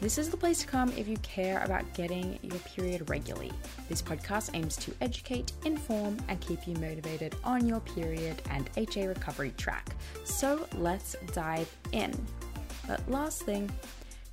[0.00, 3.50] This is the place to come if you care about getting your period regularly.
[3.88, 9.08] This podcast aims to educate, inform, and keep you motivated on your period and HA
[9.08, 9.96] recovery track.
[10.22, 12.14] So let's dive in.
[12.86, 13.68] But last thing,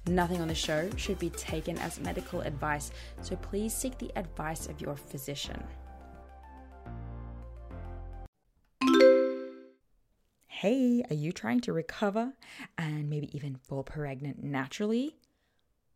[0.07, 2.91] nothing on the show should be taken as medical advice,
[3.23, 5.63] so please seek the advice of your physician.
[10.45, 12.33] Hey, are you trying to recover
[12.77, 15.15] and maybe even fall pregnant naturally?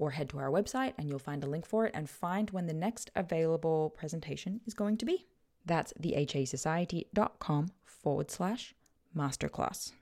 [0.00, 2.66] or head to our website and you'll find a link for it and find when
[2.66, 5.26] the next available presentation is going to be.
[5.66, 8.74] That's thehasociety.com forward slash
[9.14, 9.92] masterclass.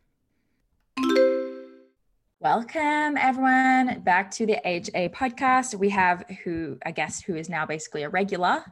[2.41, 5.75] Welcome everyone back to the HA podcast.
[5.75, 8.65] We have who I guess who is now basically a regular,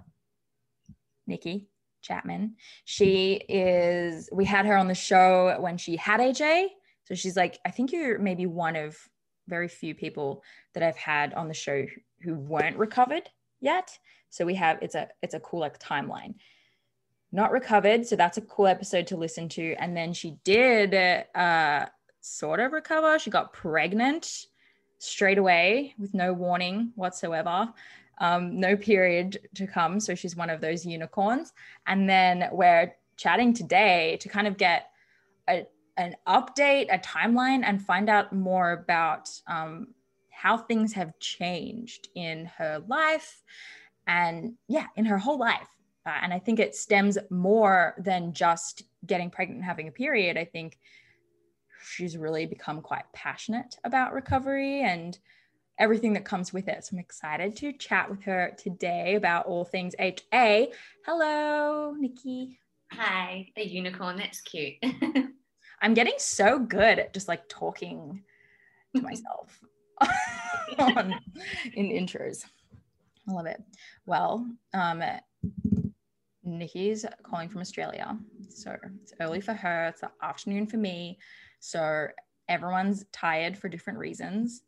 [1.26, 1.66] Nicky
[2.00, 2.54] Chapman.
[2.84, 6.68] She is we had her on the show when she had HA.
[7.06, 8.96] So she's like, I think you're maybe one of
[9.48, 10.42] very few people
[10.74, 11.86] that I've had on the show
[12.22, 13.28] who weren't recovered
[13.60, 13.98] yet.
[14.30, 16.34] So we have it's a it's a cool like timeline.
[17.32, 19.74] Not recovered, so that's a cool episode to listen to.
[19.74, 20.94] And then she did
[21.34, 21.86] uh
[22.20, 23.18] sort of recover.
[23.18, 24.46] She got pregnant
[24.98, 27.72] straight away with no warning whatsoever.
[28.18, 30.00] Um, no period to come.
[30.00, 31.52] So she's one of those unicorns.
[31.86, 34.90] And then we're chatting today to kind of get
[35.48, 39.88] a, an update, a timeline, and find out more about um,
[40.30, 43.42] how things have changed in her life
[44.06, 45.68] and, yeah, in her whole life.
[46.04, 50.36] Uh, and I think it stems more than just getting pregnant and having a period.
[50.36, 50.78] I think
[51.84, 55.18] she's really become quite passionate about recovery and
[55.78, 56.84] everything that comes with it.
[56.84, 60.72] So I'm excited to chat with her today about all things HA.
[61.04, 62.60] Hello, Nicky.
[62.92, 64.16] Hi, a unicorn.
[64.16, 64.74] That's cute.
[65.82, 68.22] I'm getting so good at just like talking
[68.94, 69.60] to myself
[70.78, 71.14] on,
[71.74, 72.44] in intros.
[73.28, 73.62] I love it.
[74.06, 75.02] Well, um,
[76.44, 78.16] Nicky's calling from Australia.
[78.48, 81.18] So it's early for her, it's the afternoon for me.
[81.60, 82.08] So
[82.48, 84.62] everyone's tired for different reasons.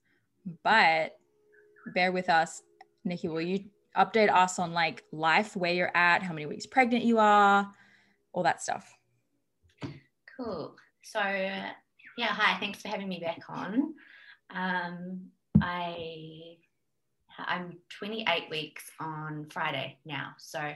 [0.65, 1.17] But
[1.95, 2.63] bear with us.
[3.05, 3.61] Nikki, will you
[3.97, 7.71] update us on like life, where you're at, how many weeks pregnant you are,
[8.33, 8.97] all that stuff.
[10.37, 10.77] Cool.
[11.11, 12.61] So, yeah, hi.
[12.61, 13.95] Thanks for having me back on.
[14.55, 15.21] Um,
[15.63, 16.59] I
[17.39, 20.73] I'm 28 weeks on Friday now, so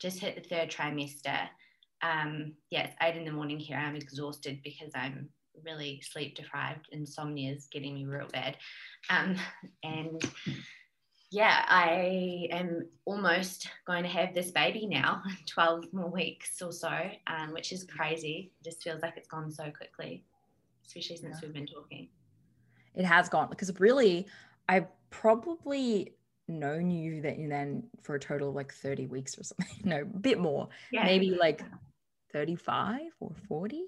[0.00, 1.48] just hit the third trimester.
[2.02, 3.76] Um, yeah, it's eight in the morning here.
[3.76, 5.28] I'm exhausted because I'm
[5.64, 6.88] really sleep deprived.
[6.90, 8.56] Insomnia is getting me real bad.
[9.10, 9.36] Um,
[9.84, 10.20] and
[11.30, 16.90] yeah, I am almost going to have this baby now, 12 more weeks or so,
[17.26, 18.52] um, which is crazy.
[18.60, 20.24] It just feels like it's gone so quickly,
[20.86, 21.46] especially since yeah.
[21.46, 22.08] we've been talking.
[22.94, 24.26] It has gone because really,
[24.68, 26.14] I probably
[26.48, 29.66] known you that you then for a total of like 30 weeks or something.
[29.84, 30.68] No, a bit more.
[30.90, 31.04] Yeah.
[31.04, 31.62] Maybe like
[32.32, 33.84] 35 or 40.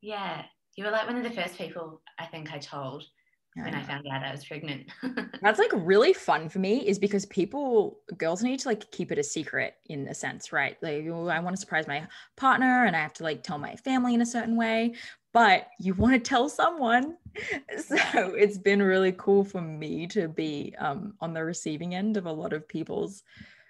[0.00, 0.42] Yeah.
[0.76, 3.04] You were like one of the first people I think I told
[3.54, 4.86] when I found out I was pregnant.
[5.42, 9.18] That's like really fun for me is because people, girls need to like keep it
[9.18, 10.76] a secret in a sense, right?
[10.82, 12.06] Like, I want to surprise my
[12.36, 14.94] partner and I have to like tell my family in a certain way,
[15.32, 17.16] but you want to tell someone.
[17.78, 17.96] So
[18.34, 22.32] it's been really cool for me to be um, on the receiving end of a
[22.32, 23.22] lot of people's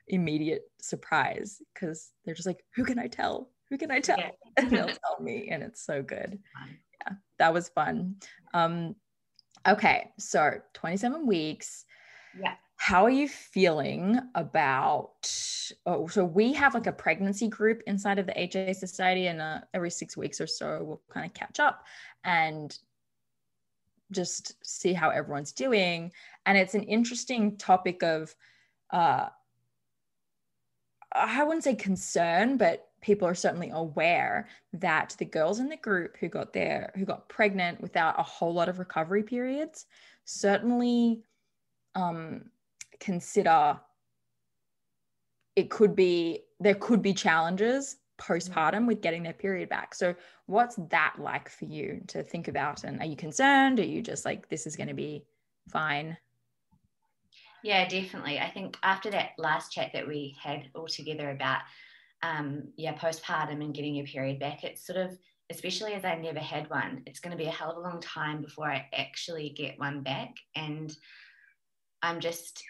[0.09, 3.51] immediate surprise because they're just like, who can I tell?
[3.71, 4.19] Who can I tell?
[4.19, 4.31] Yeah.
[4.57, 6.41] and they'll tell me, and it's so good.
[7.07, 8.17] Yeah, that was fun.
[8.53, 8.97] Um,
[9.67, 11.85] Okay, so 27 weeks.
[12.39, 12.55] Yeah.
[12.77, 15.31] How are you feeling about?
[15.87, 19.61] Oh, so we have like a pregnancy group inside of the HA Society, and uh,
[19.73, 21.85] every six weeks or so, we'll kind of catch up
[22.25, 22.77] and
[24.11, 26.11] just see how everyone's doing.
[26.45, 28.35] And it's an interesting topic of,
[28.93, 29.29] uh,
[31.15, 36.17] I wouldn't say concern, but people are certainly aware that the girls in the group
[36.19, 39.87] who got there who got pregnant without a whole lot of recovery periods
[40.25, 41.21] certainly
[41.95, 42.45] um,
[43.01, 43.79] consider
[45.57, 49.95] it could be there could be challenges postpartum with getting their period back.
[49.95, 50.15] So
[50.47, 52.85] what's that like for you to think about?
[52.85, 53.81] And are you concerned?
[53.81, 55.25] Are you just like this is going to be
[55.69, 56.17] fine
[57.63, 58.39] yeah definitely.
[58.39, 61.61] I think after that last chat that we had all together about
[62.23, 65.19] um, yeah, postpartum and getting your period back, it's sort of,
[65.51, 68.01] especially as I never had one, it's going to be a hell of a long
[68.01, 70.35] time before I actually get one back.
[70.55, 70.95] And
[72.03, 72.63] I'm just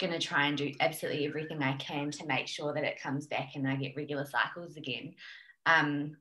[0.00, 3.26] going to try and do absolutely everything I can to make sure that it comes
[3.26, 5.14] back and I get regular cycles again.
[5.66, 6.16] Um,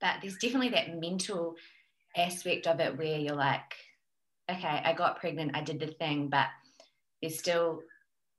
[0.00, 1.56] but there's definitely that mental
[2.16, 3.74] aspect of it where you're like,
[4.50, 6.46] okay, I got pregnant, I did the thing, but
[7.20, 7.80] there's still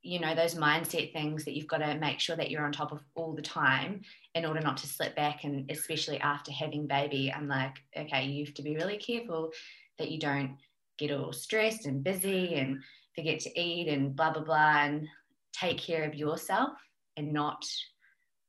[0.07, 2.91] you know those mindset things that you've got to make sure that you're on top
[2.91, 4.01] of all the time
[4.35, 8.45] in order not to slip back and especially after having baby i'm like okay you
[8.45, 9.51] have to be really careful
[9.99, 10.55] that you don't
[10.97, 12.81] get all stressed and busy and
[13.15, 15.07] forget to eat and blah blah blah and
[15.53, 16.71] take care of yourself
[17.17, 17.65] and not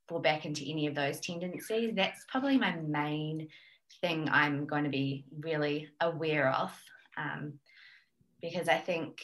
[0.08, 1.92] fall back into any of those tendencies.
[1.94, 3.48] That's probably my main
[4.00, 6.70] thing i'm going to be really aware of
[7.16, 7.54] um,
[8.40, 9.20] because i think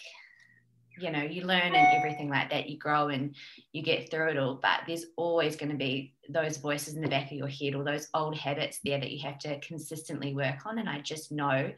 [0.98, 3.34] you know you learn and everything like that you grow and
[3.72, 7.08] you get through it all but there's always going to be those voices in the
[7.08, 10.66] back of your head or those old habits there that you have to consistently work
[10.66, 11.70] on and i just know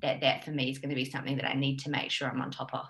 [0.00, 2.28] that that for me is going to be something that i need to make sure
[2.28, 2.86] i'm on top of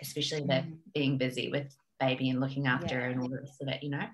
[0.00, 0.76] especially the mm.
[0.94, 3.06] being busy with baby and looking after yeah.
[3.06, 4.04] and all the rest of it you know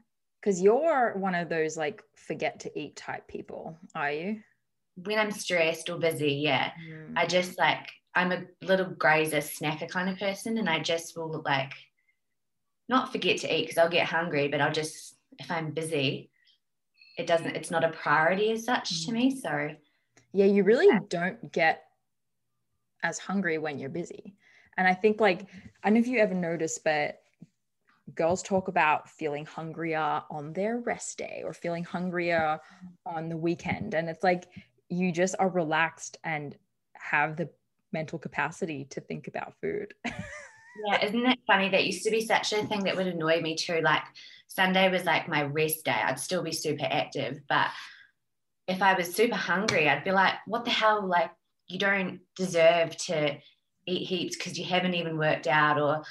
[0.40, 4.40] because you're one of those like forget to eat type people are you
[4.96, 7.12] when i'm stressed or busy yeah mm.
[7.16, 11.42] i just like I'm a little grazer snacker kind of person, and I just will
[11.44, 11.72] like
[12.88, 16.30] not forget to eat because I'll get hungry, but I'll just if I'm busy,
[17.16, 17.56] it doesn't.
[17.56, 19.14] It's not a priority as such to mm.
[19.14, 19.40] me.
[19.40, 19.70] So
[20.32, 21.00] yeah, you really yeah.
[21.08, 21.84] don't get
[23.02, 24.34] as hungry when you're busy.
[24.76, 25.46] And I think like
[25.82, 27.20] I don't know if you ever noticed, but
[28.14, 32.58] girls talk about feeling hungrier on their rest day or feeling hungrier
[33.06, 33.94] on the weekend.
[33.94, 34.48] And it's like
[34.88, 36.56] you just are relaxed and
[36.94, 37.48] have the
[37.92, 39.94] mental capacity to think about food.
[40.04, 41.68] yeah, isn't it funny?
[41.68, 43.80] That used to be such a thing that would annoy me too.
[43.82, 44.02] Like
[44.48, 46.00] Sunday was like my rest day.
[46.04, 47.68] I'd still be super active, but
[48.70, 51.04] if I was super hungry, I'd be like, what the hell?
[51.04, 51.30] Like,
[51.66, 53.36] you don't deserve to
[53.86, 55.80] eat heaps because you haven't even worked out.
[55.80, 56.04] Or,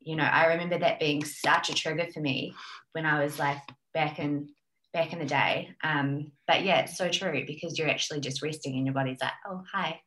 [0.00, 2.54] you know, I remember that being such a trigger for me
[2.92, 3.58] when I was like
[3.92, 4.48] back in
[4.92, 5.74] back in the day.
[5.82, 9.32] Um, but yeah, it's so true because you're actually just resting and your body's like,
[9.48, 10.00] oh, hi,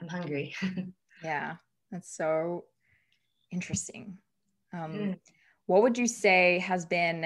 [0.00, 0.54] I'm hungry.
[1.24, 1.56] yeah,
[1.90, 2.64] that's so
[3.50, 4.16] interesting.
[4.72, 5.18] Um, mm.
[5.66, 7.20] What would you say has been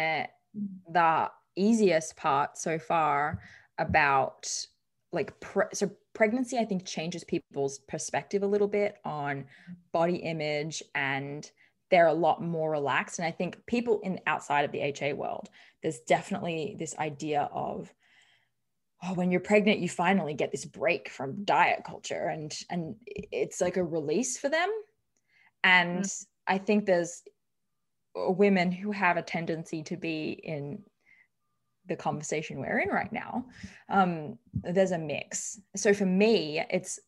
[0.91, 3.41] the easiest part so far
[3.79, 4.49] about
[5.13, 6.59] like pre- so pregnancy?
[6.59, 9.47] I think changes people's perspective a little bit on
[9.93, 11.51] body image and
[11.91, 13.19] they're a lot more relaxed.
[13.19, 15.49] And I think people in outside of the HA world,
[15.83, 17.93] there's definitely this idea of
[19.05, 23.61] oh, when you're pregnant, you finally get this break from diet culture, and and it's
[23.61, 24.71] like a release for them.
[25.63, 26.27] And mm.
[26.47, 27.23] I think there's
[28.15, 30.83] women who have a tendency to be in
[31.87, 33.45] the conversation we're in right now.
[33.89, 35.61] Um, there's a mix.
[35.77, 36.99] So for me, it's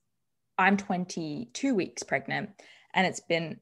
[0.58, 2.50] I'm 22 weeks pregnant,
[2.94, 3.60] and it's been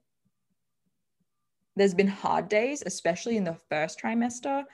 [1.76, 4.64] there's been hard days, especially in the first trimester,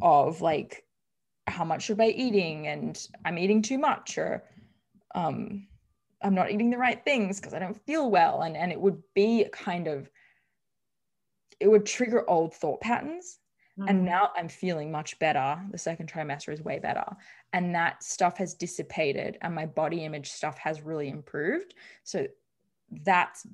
[0.00, 0.85] of like
[1.46, 4.44] how much should I be eating and I'm eating too much or
[5.14, 5.66] um,
[6.22, 8.42] I'm not eating the right things because I don't feel well.
[8.42, 10.10] And, and it would be kind of,
[11.60, 13.38] it would trigger old thought patterns.
[13.78, 13.88] Mm-hmm.
[13.88, 15.60] And now I'm feeling much better.
[15.70, 17.04] The second trimester is way better.
[17.52, 21.74] And that stuff has dissipated and my body image stuff has really improved.
[22.02, 22.26] So
[22.90, 23.46] that's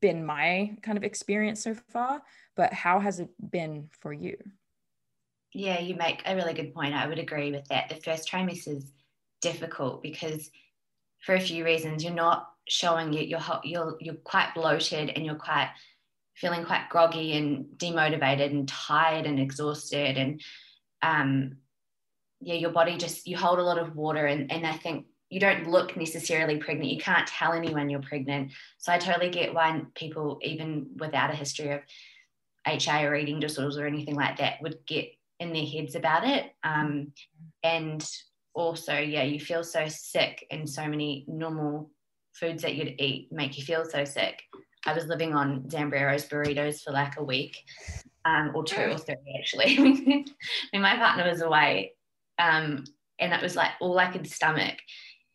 [0.00, 2.22] been my kind of experience so far.
[2.56, 4.36] But how has it been for you?
[5.54, 6.94] Yeah, you make a really good point.
[6.94, 7.88] I would agree with that.
[7.88, 8.90] The first trimester is
[9.40, 10.50] difficult because
[11.24, 13.28] for a few reasons you're not showing it.
[13.28, 15.70] You're you're you're quite bloated and you're quite
[16.34, 20.42] feeling quite groggy and demotivated and tired and exhausted and
[21.02, 21.58] um
[22.40, 25.40] yeah your body just you hold a lot of water and and I think you
[25.40, 26.90] don't look necessarily pregnant.
[26.90, 28.52] You can't tell anyone you're pregnant.
[28.78, 31.80] So I totally get why people, even without a history of
[32.66, 35.08] HA or eating disorders or anything like that, would get
[35.40, 36.52] in their heads about it.
[36.62, 37.12] Um,
[37.62, 38.06] and
[38.54, 41.90] also, yeah, you feel so sick, and so many normal
[42.32, 44.42] foods that you'd eat make you feel so sick.
[44.86, 47.56] I was living on Zambrero's burritos for like a week,
[48.24, 49.76] um, or two or three actually.
[50.72, 51.94] when my partner was away,
[52.38, 52.84] um,
[53.18, 54.76] and it was like all I could stomach.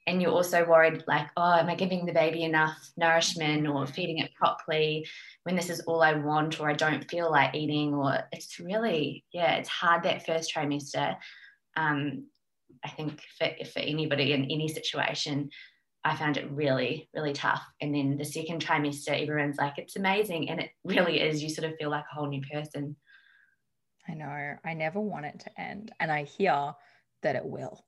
[0.10, 4.18] And you're also worried, like, oh, am I giving the baby enough nourishment or feeding
[4.18, 5.06] it properly?
[5.50, 9.26] when this is all I want or I don't feel like eating or it's really
[9.34, 11.16] yeah it's hard that first trimester.
[11.76, 12.28] Um,
[12.86, 15.50] I think for, for anybody in any situation
[16.04, 17.64] I found it really really tough.
[17.82, 21.42] And then the second trimester everyone's like it's amazing and it really is.
[21.42, 22.96] You sort of feel like a whole new person.
[24.08, 24.56] I know.
[24.64, 26.74] I never want it to end and I hear
[27.24, 27.84] that it will.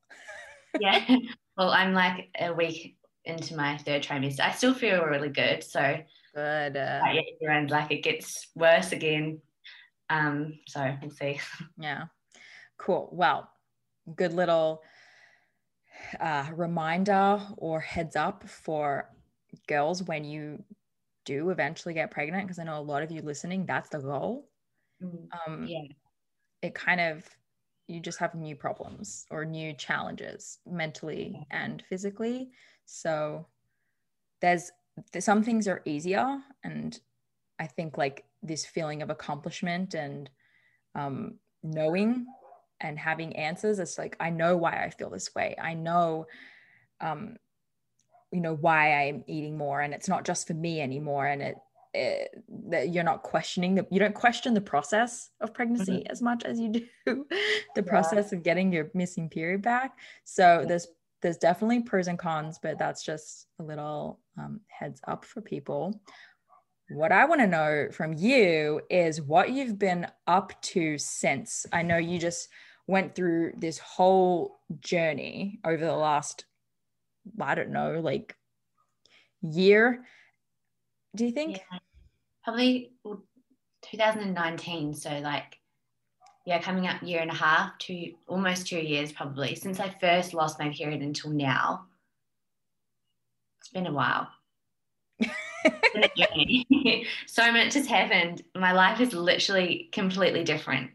[0.80, 1.06] Yeah
[1.62, 5.98] well I'm like a week into my third trimester I still feel really good so
[6.34, 6.78] Good.
[6.78, 7.02] Uh,
[7.42, 9.42] and like it gets worse again.
[10.10, 11.40] Um, so we'll see.
[11.78, 12.06] Yeah.
[12.78, 13.10] Cool.
[13.12, 13.50] Well,
[14.16, 14.82] good little
[16.20, 19.10] uh, reminder or heads up for
[19.68, 20.64] girls when you
[21.26, 24.50] do eventually get pregnant, because I know a lot of you listening, that's the goal.
[25.04, 25.84] Mm, um, yeah.
[26.62, 27.26] It kind of,
[27.92, 32.50] you just have new problems or new challenges mentally and physically.
[32.86, 33.48] So
[34.42, 34.72] there's
[35.20, 37.00] some things are easier and
[37.60, 40.30] i think like this feeling of accomplishment and
[40.96, 42.26] um, knowing
[42.82, 46.26] and having answers it's like i know why i feel this way i know
[47.00, 47.38] um,
[48.32, 51.58] you know why i'm eating more and it's not just for me anymore and it,
[51.94, 56.12] it that you're not questioning the you don't question the process of pregnancy mm-hmm.
[56.12, 57.26] as much as you do the
[57.76, 57.82] yeah.
[57.82, 60.66] process of getting your missing period back so yeah.
[60.66, 60.88] there's
[61.22, 66.02] there's definitely pros and cons, but that's just a little um, heads up for people.
[66.90, 71.66] What I want to know from you is what you've been up to since.
[71.72, 72.50] I know you just
[72.88, 76.46] went through this whole journey over the last,
[77.40, 78.36] I don't know, like
[79.42, 80.04] year.
[81.16, 81.58] Do you think?
[81.58, 81.80] Yeah,
[82.44, 82.92] probably
[83.84, 84.94] 2019.
[84.94, 85.60] So, like
[86.46, 90.34] yeah, coming up year and a half, two almost two years probably since I first
[90.34, 91.86] lost my period until now.
[93.60, 94.28] It's been a while.
[97.28, 98.42] so much has happened.
[98.56, 100.92] My life is literally completely different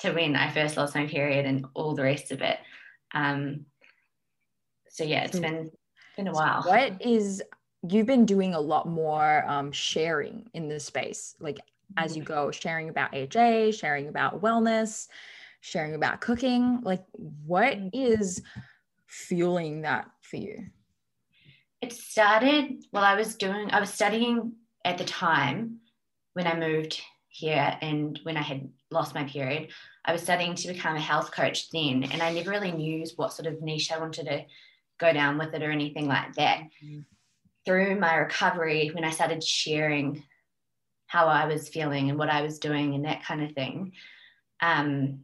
[0.00, 2.58] to when I first lost my period and all the rest of it.
[3.14, 3.66] Um,
[4.88, 5.70] so yeah, it's been
[6.16, 6.62] been a while.
[6.64, 7.40] What is
[7.88, 11.58] you've been doing a lot more um, sharing in this space, like
[11.96, 15.08] as you go, sharing about HA, sharing about wellness,
[15.60, 16.80] sharing about cooking.
[16.82, 17.04] Like,
[17.46, 18.40] what mm.
[19.06, 20.66] fueling that for you?
[21.80, 24.52] It started while I was doing, I was studying
[24.84, 25.78] at the time
[26.34, 29.68] when I moved here and when I had lost my period.
[30.04, 33.32] I was studying to become a health coach then, and I never really knew what
[33.32, 34.44] sort of niche I wanted to
[34.98, 36.62] go down with it or anything like that.
[36.84, 37.00] Mm-hmm.
[37.64, 40.24] Through my recovery, when I started sharing
[41.06, 43.92] how I was feeling and what I was doing and that kind of thing,
[44.60, 45.20] um,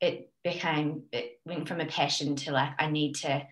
[0.00, 3.46] it became it went from a passion to like I need to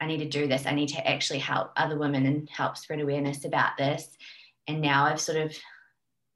[0.00, 0.66] I need to do this.
[0.66, 4.08] I need to actually help other women and help spread awareness about this.
[4.66, 5.54] And now I've sort of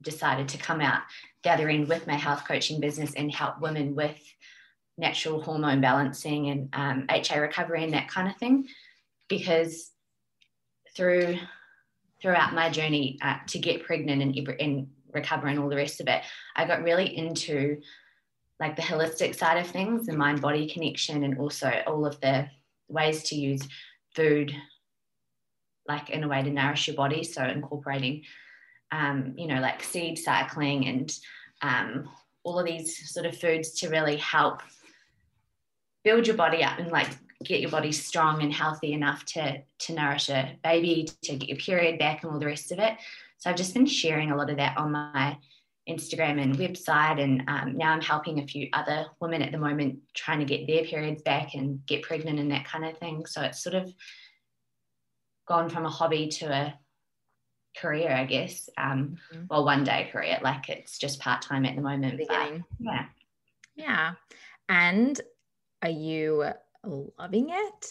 [0.03, 1.01] decided to come out
[1.43, 4.17] the other end with my health coaching business and help women with
[4.97, 8.67] natural hormone balancing and um, HA recovery and that kind of thing.
[9.27, 9.91] Because
[10.95, 11.37] through
[12.21, 16.07] throughout my journey uh, to get pregnant and, and recover and all the rest of
[16.07, 16.23] it,
[16.55, 17.81] I got really into
[18.59, 22.47] like the holistic side of things, the mind body connection, and also all of the
[22.87, 23.67] ways to use
[24.15, 24.55] food
[25.87, 27.23] like in a way to nourish your body.
[27.23, 28.23] So incorporating,
[28.91, 31.13] um, you know, like seed cycling and
[31.61, 32.09] um,
[32.43, 34.61] all of these sort of foods to really help
[36.03, 37.09] build your body up and like
[37.45, 41.57] get your body strong and healthy enough to to nourish a baby, to get your
[41.57, 42.97] period back, and all the rest of it.
[43.37, 45.37] So I've just been sharing a lot of that on my
[45.87, 49.99] Instagram and website, and um, now I'm helping a few other women at the moment
[50.13, 53.25] trying to get their periods back and get pregnant and that kind of thing.
[53.25, 53.93] So it's sort of
[55.47, 56.79] gone from a hobby to a
[57.77, 58.69] career, I guess.
[58.77, 59.43] Um, mm-hmm.
[59.49, 62.19] Well, one day career, like it's just part time at the moment.
[62.27, 63.05] But, yeah.
[63.75, 64.11] Yeah.
[64.69, 65.19] And
[65.83, 66.45] are you
[66.85, 67.85] loving it?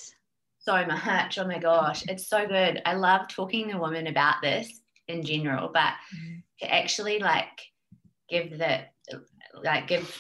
[0.58, 1.38] So much.
[1.38, 2.04] Oh my gosh.
[2.08, 2.80] It's so good.
[2.86, 6.38] I love talking to women about this in general, but mm-hmm.
[6.60, 7.60] to actually like
[8.30, 8.80] give the,
[9.62, 10.16] like give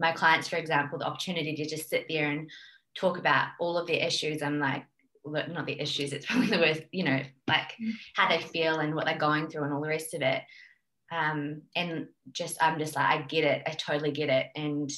[0.00, 2.50] my clients, for example, the opportunity to just sit there and
[2.94, 4.42] talk about all of their issues.
[4.42, 4.84] I'm like,
[5.24, 7.92] not the issues, it's probably the worst, you know, like mm.
[8.14, 10.42] how they feel and what they're going through and all the rest of it.
[11.12, 13.62] Um, and just, I'm just like, I get it.
[13.66, 14.46] I totally get it.
[14.56, 14.90] And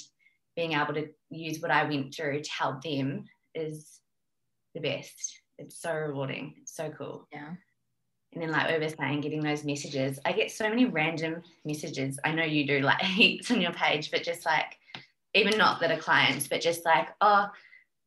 [0.57, 4.01] being able to use what I went through to help them is
[4.75, 5.41] the best.
[5.59, 6.55] It's so rewarding.
[6.63, 7.29] It's so cool.
[7.33, 7.55] Yeah.
[8.33, 10.19] And then, like we were saying, getting those messages.
[10.25, 12.19] I get so many random messages.
[12.25, 14.77] I know you do like heaps on your page, but just like,
[15.35, 17.49] even not that are clients, but just like, oh,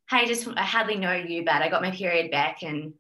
[0.10, 2.94] hey, just I hardly know you, but I got my period back and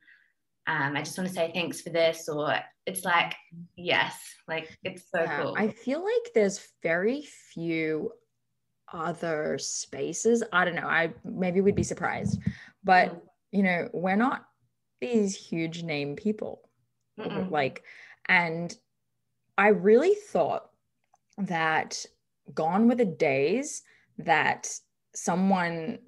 [0.67, 2.27] um, I just want to say thanks for this.
[2.27, 3.35] Or it's like,
[3.75, 5.55] yes, like it's so yeah, cool.
[5.57, 8.11] I feel like there's very few
[8.93, 10.43] other spaces.
[10.51, 10.87] I don't know.
[10.87, 12.39] I maybe we'd be surprised,
[12.83, 13.21] but mm.
[13.51, 14.45] you know, we're not
[15.01, 16.69] these huge name people.
[17.19, 17.51] Mm-mm.
[17.51, 17.83] Like,
[18.27, 18.75] and
[19.57, 20.69] I really thought
[21.37, 22.05] that
[22.53, 23.83] gone were the days
[24.19, 24.69] that
[25.13, 25.99] someone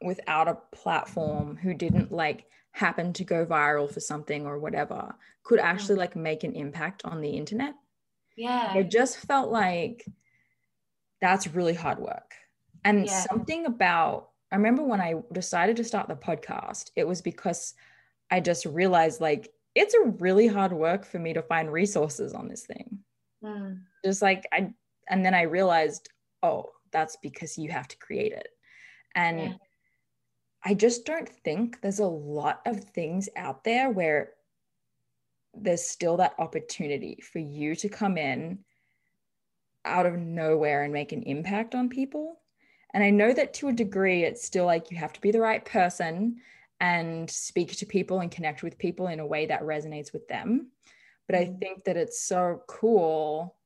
[0.00, 5.58] without a platform who didn't like happen to go viral for something or whatever could
[5.58, 7.74] actually like make an impact on the internet.
[8.36, 8.74] Yeah.
[8.76, 10.04] It just felt like
[11.20, 12.34] that's really hard work.
[12.84, 13.24] And yeah.
[13.30, 17.74] something about, I remember when I decided to start the podcast, it was because
[18.30, 22.48] I just realized like it's a really hard work for me to find resources on
[22.48, 22.98] this thing.
[23.44, 23.80] Mm.
[24.04, 24.72] Just like I,
[25.08, 26.08] and then I realized,
[26.42, 28.48] oh, that's because you have to create it.
[29.14, 29.52] And yeah.
[30.64, 34.32] I just don't think there's a lot of things out there where
[35.54, 38.58] there's still that opportunity for you to come in
[39.88, 42.40] out of nowhere and make an impact on people.
[42.94, 45.40] And I know that to a degree, it's still like you have to be the
[45.40, 46.36] right person
[46.80, 50.70] and speak to people and connect with people in a way that resonates with them.
[51.26, 51.60] But I mm.
[51.60, 53.56] think that it's so cool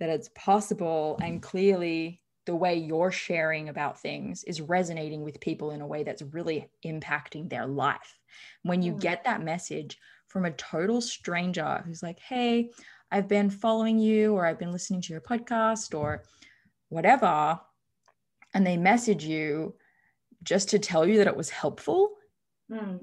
[0.00, 5.70] that it's possible and clearly the way you're sharing about things is resonating with people
[5.70, 8.18] in a way that's really impacting their life.
[8.62, 12.70] When you get that message from a total stranger who's like, hey,
[13.12, 16.24] I've been following you, or I've been listening to your podcast, or
[16.88, 17.60] whatever,
[18.54, 19.74] and they message you
[20.42, 22.12] just to tell you that it was helpful,
[22.70, 22.98] mm.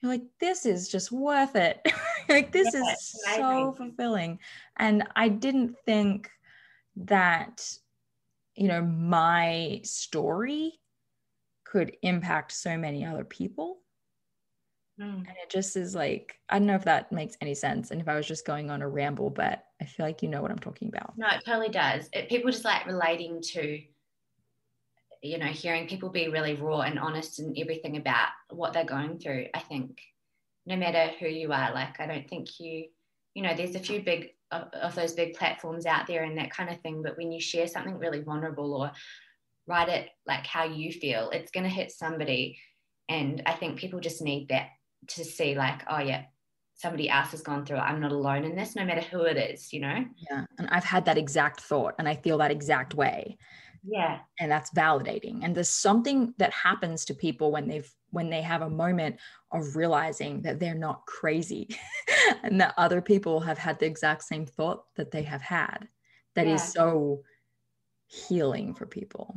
[0.00, 1.80] you're like, this is just worth it.
[2.28, 4.38] like, this yeah, is so fulfilling.
[4.76, 6.30] And I didn't think
[6.96, 7.66] that
[8.56, 10.74] you know, my story
[11.64, 13.78] could impact so many other people.
[15.00, 15.18] Mm.
[15.18, 17.90] And it just is like, I don't know if that makes any sense.
[17.90, 20.40] And if I was just going on a ramble, but I feel like you know
[20.40, 21.16] what I'm talking about.
[21.16, 22.08] No, it totally does.
[22.12, 23.80] It, people just like relating to,
[25.22, 29.18] you know, hearing people be really raw and honest and everything about what they're going
[29.18, 29.46] through.
[29.54, 30.00] I think
[30.66, 32.86] no matter who you are, like, I don't think you,
[33.34, 36.50] you know, there's a few big of, of those big platforms out there and that
[36.50, 37.02] kind of thing.
[37.02, 38.92] But when you share something really vulnerable or
[39.66, 42.58] write it like how you feel, it's going to hit somebody.
[43.08, 44.68] And I think people just need that
[45.08, 46.24] to see, like, oh, yeah,
[46.74, 47.82] somebody else has gone through it.
[47.82, 50.04] I'm not alone in this, no matter who it is, you know?
[50.30, 50.44] Yeah.
[50.58, 53.38] And I've had that exact thought and I feel that exact way.
[53.86, 54.20] Yeah.
[54.40, 55.40] And that's validating.
[55.42, 59.16] And there's something that happens to people when they've when they have a moment
[59.50, 61.68] of realizing that they're not crazy
[62.44, 65.88] and that other people have had the exact same thought that they have had
[66.34, 66.54] That yeah.
[66.54, 67.22] is so
[68.06, 69.34] healing for people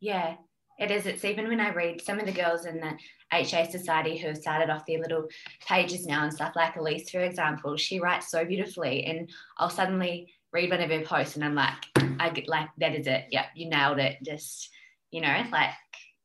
[0.00, 0.36] yeah
[0.80, 2.92] it is it's even when i read some of the girls in the
[3.30, 5.28] ha society who have started off their little
[5.66, 10.32] pages now and stuff like elise for example she writes so beautifully and i'll suddenly
[10.52, 11.74] read one of her posts and I'm like,
[12.18, 13.26] I get like that is it.
[13.30, 14.18] Yep, you nailed it.
[14.22, 14.70] Just,
[15.10, 15.70] you know, like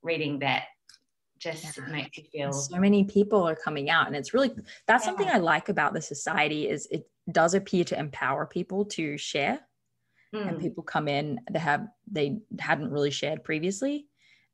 [0.01, 0.63] reading that
[1.37, 1.85] just yeah.
[1.91, 4.51] makes you feel so many people are coming out and it's really
[4.87, 5.05] that's yeah.
[5.05, 9.59] something I like about the society is it does appear to empower people to share
[10.33, 10.47] mm.
[10.47, 14.07] and people come in they have they hadn't really shared previously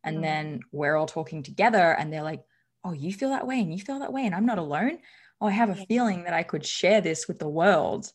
[0.04, 0.22] and mm.
[0.22, 2.44] then we're all talking together and they're like
[2.84, 4.98] oh you feel that way and you feel that way and i'm not alone
[5.40, 8.12] oh i have a feeling that i could share this with the world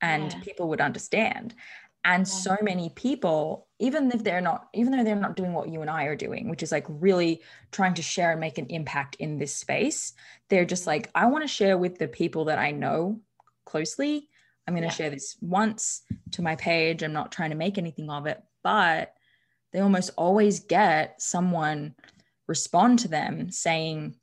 [0.00, 0.40] and yeah.
[0.40, 1.54] people would understand
[2.04, 2.32] and yeah.
[2.32, 5.90] so many people even if they're not even though they're not doing what you and
[5.90, 7.40] i are doing which is like really
[7.72, 10.12] trying to share and make an impact in this space
[10.48, 13.20] they're just like i want to share with the people that i know
[13.64, 14.28] closely
[14.66, 14.92] i'm going to yeah.
[14.92, 19.14] share this once to my page i'm not trying to make anything of it but
[19.72, 21.94] they almost always get someone
[22.46, 24.16] respond to them saying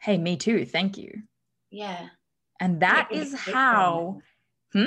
[0.00, 1.22] hey me too thank you.
[1.70, 2.08] Yeah.
[2.58, 4.20] And that is how
[4.72, 4.86] hmm?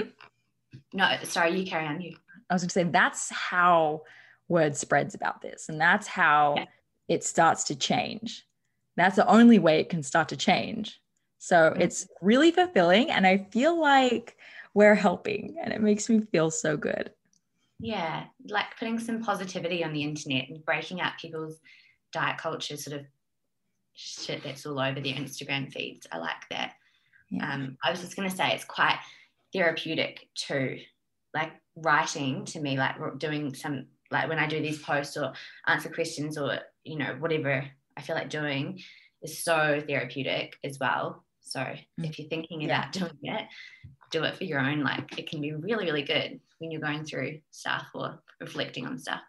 [0.91, 2.15] no sorry you carry on you.
[2.49, 4.03] I was going to say that's how
[4.47, 6.65] word spreads about this and that's how yeah.
[7.07, 8.45] it starts to change.
[8.95, 10.99] That's the only way it can start to change.
[11.39, 11.81] So mm-hmm.
[11.81, 14.37] it's really fulfilling and i feel like
[14.73, 17.11] we're helping and it makes me feel so good
[17.83, 21.59] yeah like putting some positivity on the internet and breaking up people's
[22.13, 23.05] diet culture sort of
[23.93, 26.75] shit that's all over their instagram feeds i like that
[27.29, 27.53] yeah.
[27.53, 28.97] um, i was just going to say it's quite
[29.51, 30.79] therapeutic too
[31.33, 35.33] like writing to me like doing some like when i do these posts or
[35.67, 37.65] answer questions or you know whatever
[37.97, 38.79] i feel like doing
[39.21, 41.77] is so therapeutic as well so mm.
[41.97, 42.67] if you're thinking yeah.
[42.67, 43.45] about doing it
[44.13, 47.03] do it for your own like it can be really really good when you're going
[47.03, 49.21] through stuff or reflecting on stuff.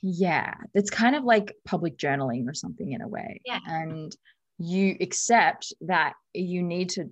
[0.00, 3.40] Yeah it's kind of like public journaling or something in a way.
[3.44, 3.60] Yeah.
[3.66, 4.14] And
[4.58, 7.10] you accept that you need to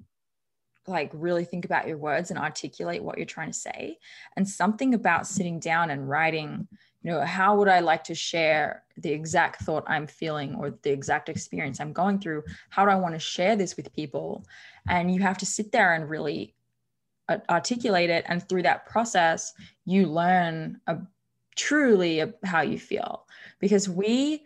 [0.86, 3.98] like really think about your words and articulate what you're trying to say.
[4.36, 6.66] And something about sitting down and writing
[7.02, 10.90] you know how would i like to share the exact thought i'm feeling or the
[10.90, 12.42] exact experience i'm going through?
[12.68, 14.44] How do i want to share this with people?
[14.88, 16.54] And you have to sit there and really
[17.48, 19.52] articulate it and through that process
[19.84, 20.98] you learn a,
[21.56, 23.26] truly a, how you feel
[23.58, 24.42] because we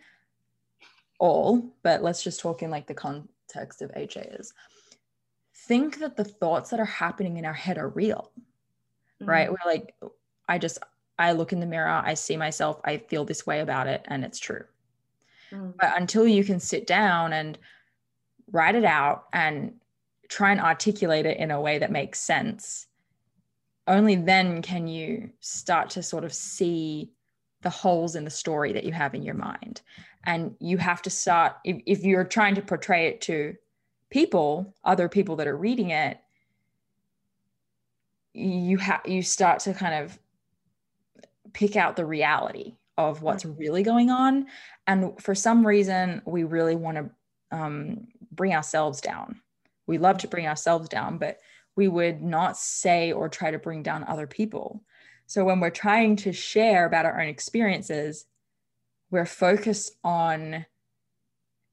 [1.19, 4.53] all but let's just talk in like the context of HAs
[5.67, 8.31] think that the thoughts that are happening in our head are real,
[9.21, 9.29] mm-hmm.
[9.29, 9.49] right?
[9.49, 9.95] We're like,
[10.47, 10.79] I just,
[11.17, 14.23] I look in the mirror, I see myself, I feel this way about it, and
[14.23, 14.63] it's true.
[15.51, 15.71] Mm-hmm.
[15.79, 17.57] But until you can sit down and
[18.51, 19.73] write it out and
[20.29, 22.87] try and articulate it in a way that makes sense,
[23.87, 27.11] only then can you start to sort of see
[27.65, 29.81] the holes in the story that you have in your mind.
[30.23, 33.55] And you have to start, if, if you're trying to portray it to
[34.11, 36.19] people, other people that are reading it,
[38.33, 40.19] you have you start to kind of
[41.53, 44.45] pick out the reality of what's really going on.
[44.87, 47.09] And for some reason, we really want to
[47.57, 49.41] um, bring ourselves down.
[49.87, 51.39] We love to bring ourselves down, but
[51.75, 54.83] we would not say or try to bring down other people.
[55.27, 58.25] So when we're trying to share about our own experiences,
[59.11, 60.65] we're focused on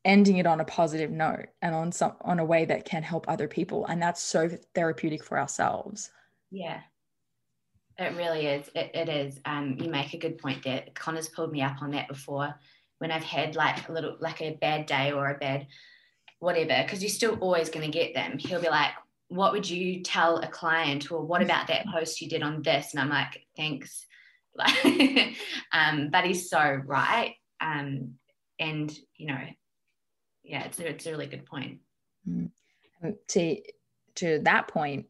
[0.05, 3.27] ending it on a positive note and on some on a way that can help
[3.29, 3.87] other people.
[3.87, 6.11] And that's so therapeutic for ourselves.
[6.51, 6.81] Yeah.
[7.99, 8.69] It really is.
[8.75, 9.41] It, it is.
[9.45, 10.85] Um you make a good point there.
[10.95, 12.55] Connor's pulled me up on that before.
[12.99, 15.67] When i've had like a little like a bad day or a bad
[16.43, 18.93] whatever because you're still always going to get them he'll be like
[19.29, 22.93] what would you tell a client or what about that post you did on this
[22.93, 24.07] and i'm like thanks
[25.73, 28.15] um but he's so right um
[28.59, 29.41] and you know
[30.45, 31.79] yeah, it's, it's a really good point.
[32.29, 32.51] Mm.
[33.29, 33.57] To
[34.17, 35.07] to that point,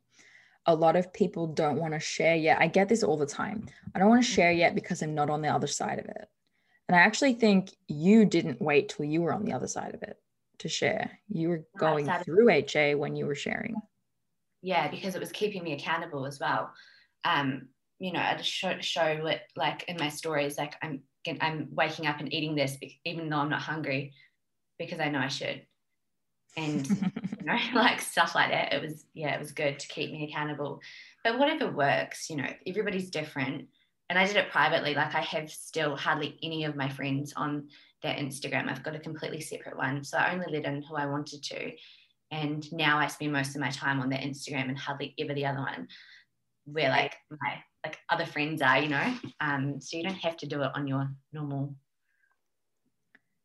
[0.66, 2.58] a lot of people don't want to share yet.
[2.60, 3.66] I get this all the time.
[3.94, 6.28] I don't want to share yet because I'm not on the other side of it.
[6.88, 10.02] And I actually think you didn't wait till you were on the other side of
[10.02, 10.16] it
[10.58, 11.18] to share.
[11.28, 13.76] You were going through HA when you were sharing.
[14.62, 16.72] Yeah, because it was keeping me accountable as well.
[17.24, 21.02] Um, you know, I just show, show it like in my stories, like I'm
[21.40, 24.12] I'm waking up and eating this even though I'm not hungry
[24.78, 25.62] because I know I should.
[26.56, 26.88] And
[27.38, 28.72] you know, like stuff like that.
[28.72, 30.80] It was yeah, it was good to keep me accountable.
[31.24, 33.68] But whatever works, you know, everybody's different.
[34.12, 34.92] And I did it privately.
[34.92, 37.68] Like I have still hardly any of my friends on
[38.02, 38.68] their Instagram.
[38.68, 40.04] I've got a completely separate one.
[40.04, 41.72] So I only let in who I wanted to.
[42.30, 45.46] And now I spend most of my time on their Instagram and hardly ever the
[45.46, 45.88] other one
[46.66, 49.14] where like my like other friends are, you know.
[49.40, 51.74] Um, so you don't have to do it on your normal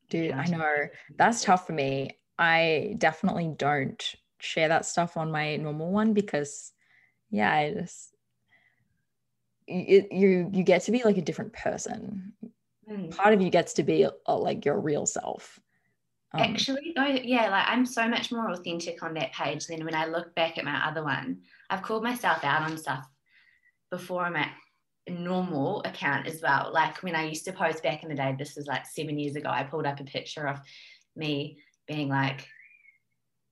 [0.09, 2.17] Dude, I know that's tough for me.
[2.37, 4.03] I definitely don't
[4.39, 6.73] share that stuff on my normal one because,
[7.29, 8.16] yeah, I just,
[9.67, 12.33] it, you you get to be like a different person.
[12.89, 13.15] Mm.
[13.15, 15.59] Part of you gets to be uh, like your real self.
[16.33, 19.95] Um, Actually, no, yeah, like I'm so much more authentic on that page than when
[19.95, 21.41] I look back at my other one.
[21.69, 23.05] I've called myself out on stuff
[23.91, 24.51] before I'm at
[25.07, 26.71] a normal account as well.
[26.73, 29.35] Like when I used to post back in the day, this was like seven years
[29.35, 30.59] ago, I pulled up a picture of
[31.15, 32.47] me being like,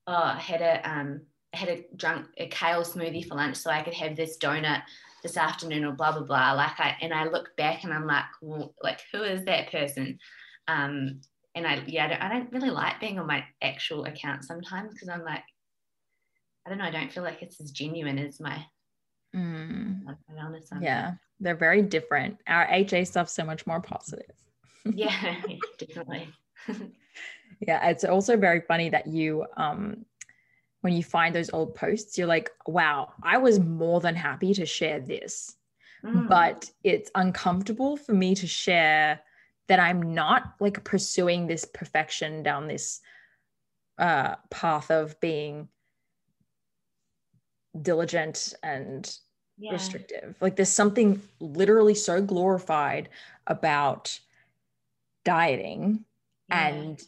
[0.08, 1.22] oh, I had a um
[1.54, 4.82] I had a drunk a kale smoothie for lunch so I could have this donut
[5.26, 6.54] this afternoon or blah blah blah.
[6.54, 10.20] Like I and I look back and I'm like, well, like who is that person?
[10.68, 11.22] Um,
[11.56, 14.94] and I yeah, I don't, I don't really like being on my actual account sometimes
[14.94, 15.44] because I'm like,
[16.66, 18.64] I don't know, I don't feel like it's as genuine as my.
[19.36, 20.06] Mm.
[20.80, 22.38] yeah, they're very different.
[22.48, 24.36] Our HA stuff's so much more positive.
[24.86, 25.42] yeah,
[25.80, 26.30] definitely.
[27.62, 30.06] yeah, it's also very funny that you um
[30.86, 34.68] when you find those old posts, you're like, wow, I was more than happy to
[34.68, 35.56] share this.
[36.06, 36.30] Mm.
[36.30, 39.20] But it's uncomfortable for me to share
[39.68, 43.02] that I'm not like pursuing this perfection down this
[43.98, 45.70] uh, path of being
[47.82, 49.12] diligent and
[49.58, 49.72] yeah.
[49.72, 50.36] restrictive.
[50.40, 53.10] Like there's something literally so glorified
[53.48, 54.20] about
[55.24, 56.06] dieting
[56.50, 56.68] yeah.
[56.68, 57.04] and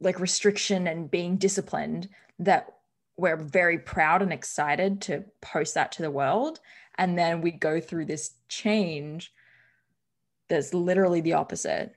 [0.00, 2.08] like restriction and being disciplined
[2.38, 2.74] that
[3.16, 6.60] we're very proud and excited to post that to the world.
[6.96, 9.32] And then we go through this change
[10.48, 11.94] that's literally the opposite.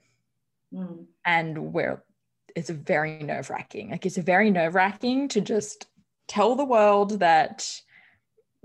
[0.73, 1.05] Mm.
[1.25, 2.01] and where
[2.55, 3.91] it's very nerve-wracking.
[3.91, 5.87] Like it's very nerve-wracking to just
[6.29, 7.69] tell the world that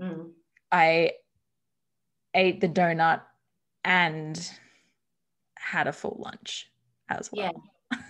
[0.01, 0.29] mm.
[0.71, 1.11] i
[2.33, 3.23] ate the donut
[3.83, 4.51] and
[5.57, 6.71] had a full lunch
[7.09, 7.61] as well.
[7.91, 7.99] Yeah.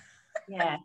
[0.47, 0.77] Yeah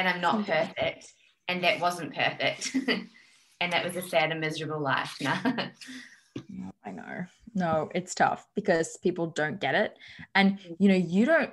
[0.00, 1.12] and I'm not perfect.
[1.46, 2.74] And that wasn't perfect.
[3.60, 5.14] and that was a sad and miserable life.
[5.20, 5.34] No.
[6.84, 7.24] I know.
[7.54, 9.96] No, it's tough because people don't get it.
[10.34, 10.76] And, mm.
[10.78, 11.52] you know, you don't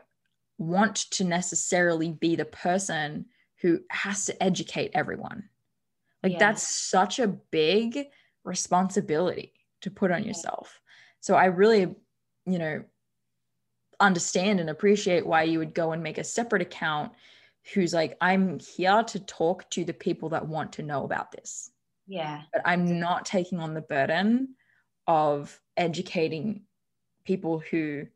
[0.57, 3.25] want to necessarily be the person
[3.61, 5.49] who has to educate everyone.
[6.23, 6.39] Like, yeah.
[6.39, 8.07] that's such a big
[8.45, 10.79] responsibility to put on yourself.
[11.19, 11.93] So, I really,
[12.45, 12.83] you know,
[13.99, 17.11] understand and appreciate why you would go and make a separate account
[17.73, 21.71] who's like, I'm here to talk to the people that want to know about this.
[22.07, 22.43] Yeah.
[22.53, 24.55] But I'm not taking on the burden
[25.05, 26.61] of educating
[27.25, 28.07] people who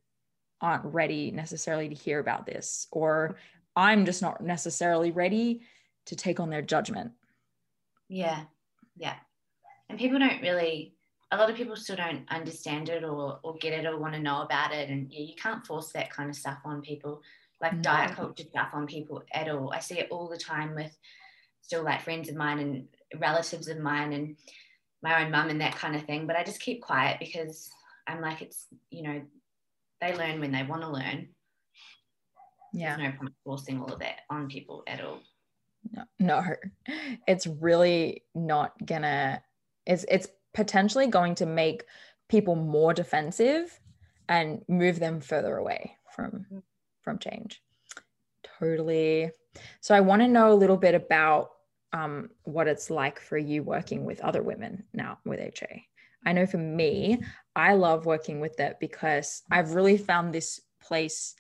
[0.62, 3.36] aren't ready necessarily to hear about this, or
[3.76, 5.62] I'm just not necessarily ready
[6.06, 7.12] to take on their judgment.
[8.08, 8.44] Yeah.
[8.96, 9.16] Yeah.
[9.90, 10.96] And people don't really,
[11.32, 14.20] a lot of people still don't understand it or, or get it or want to
[14.20, 14.90] know about it.
[14.90, 17.22] And yeah, you can't force that kind of stuff on people
[17.62, 17.82] like mm-hmm.
[17.82, 19.72] diet culture stuff on people at all.
[19.72, 20.96] I see it all the time with
[21.62, 22.88] still like friends of mine and
[23.20, 24.36] relatives of mine and
[25.04, 26.28] my own mum and that kind of thing.
[26.28, 27.70] But I just keep quiet because
[28.08, 29.22] I'm like, it's, you know,
[30.00, 31.30] they learn when they want to learn.
[32.74, 32.98] Yeah.
[32.98, 35.20] There's no point forcing all of that on people at all.
[35.92, 36.44] No, no,
[37.28, 39.42] it's really not gonna,
[39.86, 41.86] it's, it's potentially going to make
[42.30, 43.80] people more defensive
[44.30, 46.62] and move them further away from mm
[47.02, 47.62] from change.
[48.60, 49.32] Totally.
[49.82, 51.50] So I want to know a little bit about
[51.94, 55.86] um, what it's like for you working with other women now with HA.
[56.26, 57.22] I know for me,
[57.56, 61.36] I love working with it because I've really found this place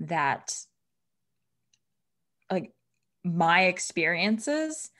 [0.00, 0.56] that,
[2.50, 2.72] like,
[3.24, 4.90] my experiences,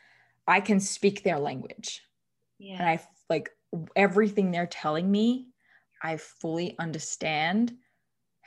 [0.46, 2.02] I can speak their language.
[2.58, 2.78] Yeah.
[2.78, 3.50] And I like
[3.94, 5.48] everything they're telling me,
[6.02, 7.74] I fully understand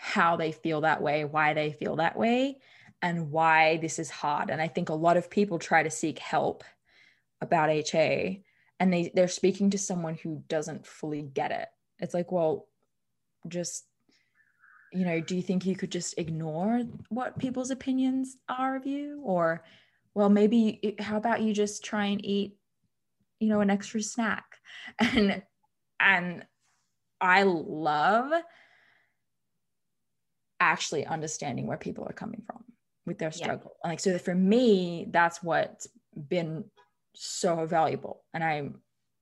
[0.01, 2.57] how they feel that way, why they feel that way,
[3.01, 4.49] and why this is hard.
[4.49, 6.63] And I think a lot of people try to seek help
[7.41, 8.41] about HA
[8.79, 11.67] and they, they're speaking to someone who doesn't fully get it.
[11.99, 12.67] It's like, well,
[13.49, 13.87] just,
[14.93, 19.19] you know, do you think you could just ignore what people's opinions are of you?
[19.21, 19.65] Or,
[20.13, 22.55] well, maybe how about you just try and eat,
[23.41, 24.45] you know, an extra snack?
[24.99, 25.43] And,
[25.99, 26.45] and
[27.19, 28.31] I love
[30.59, 32.63] actually understanding where people are coming from
[33.05, 33.75] with their struggle.
[33.83, 33.89] Yeah.
[33.89, 35.87] Like so for me, that's what's
[36.27, 36.65] been
[37.15, 38.21] so valuable.
[38.33, 38.69] And I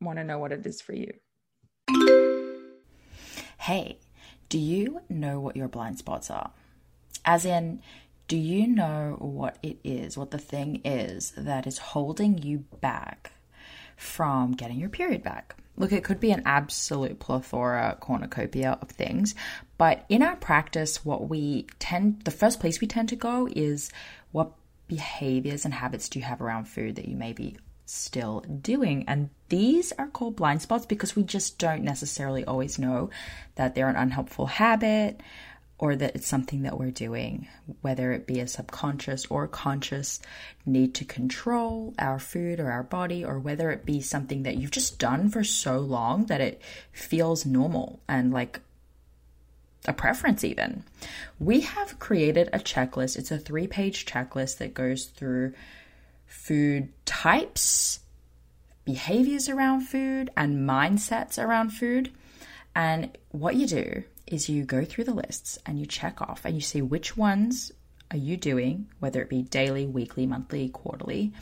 [0.01, 1.13] want to know what it is for you.
[3.59, 3.99] Hey,
[4.49, 6.51] do you know what your blind spots are?
[7.25, 7.81] As in,
[8.27, 13.33] do you know what it is, what the thing is that is holding you back
[13.97, 15.56] from getting your period back?
[15.77, 19.35] Look, it could be an absolute plethora cornucopia of things,
[19.77, 23.91] but in our practice, what we tend, the first place we tend to go is
[24.31, 24.53] what
[24.87, 29.05] behaviors and habits do you have around food that you may be still doing.
[29.07, 33.09] And these are called blind spots because we just don't necessarily always know
[33.55, 35.21] that they're an unhelpful habit
[35.79, 37.47] or that it's something that we're doing,
[37.81, 40.19] whether it be a subconscious or conscious
[40.65, 44.71] need to control our food or our body, or whether it be something that you've
[44.71, 46.61] just done for so long that it
[46.91, 48.59] feels normal and like
[49.85, 50.83] a preference, even.
[51.39, 53.15] We have created a checklist.
[53.17, 55.53] It's a three page checklist that goes through
[56.25, 57.99] food types,
[58.83, 62.11] behaviors around food, and mindsets around food.
[62.75, 66.53] And what you do is you go through the lists and you check off and
[66.55, 67.71] you see which ones
[68.11, 71.33] are you doing, whether it be daily, weekly, monthly, quarterly,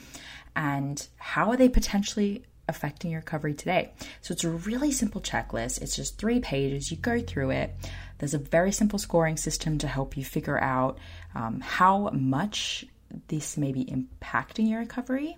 [0.54, 3.92] and how are they potentially affecting your recovery today.
[4.22, 5.80] So it's a really simple checklist.
[5.82, 6.90] It's just three pages.
[6.90, 7.74] You go through it.
[8.18, 10.98] There's a very simple scoring system to help you figure out
[11.34, 12.84] um, how much
[13.28, 15.36] this may be impacting your recovery.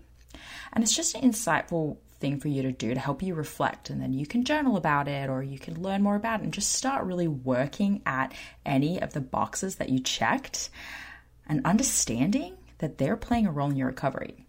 [0.72, 3.90] And it's just an insightful thing for you to do to help you reflect.
[3.90, 6.52] And then you can journal about it or you can learn more about it and
[6.52, 8.32] just start really working at
[8.66, 10.70] any of the boxes that you checked
[11.48, 14.44] and understanding that they're playing a role in your recovery.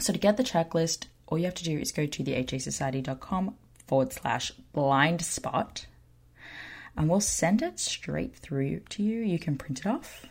[0.00, 3.54] So to get the checklist, all you have to do is go to thehasociety.com
[3.86, 5.86] forward slash blind spot
[6.96, 9.20] and we'll send it straight through to you.
[9.20, 10.26] You can print it off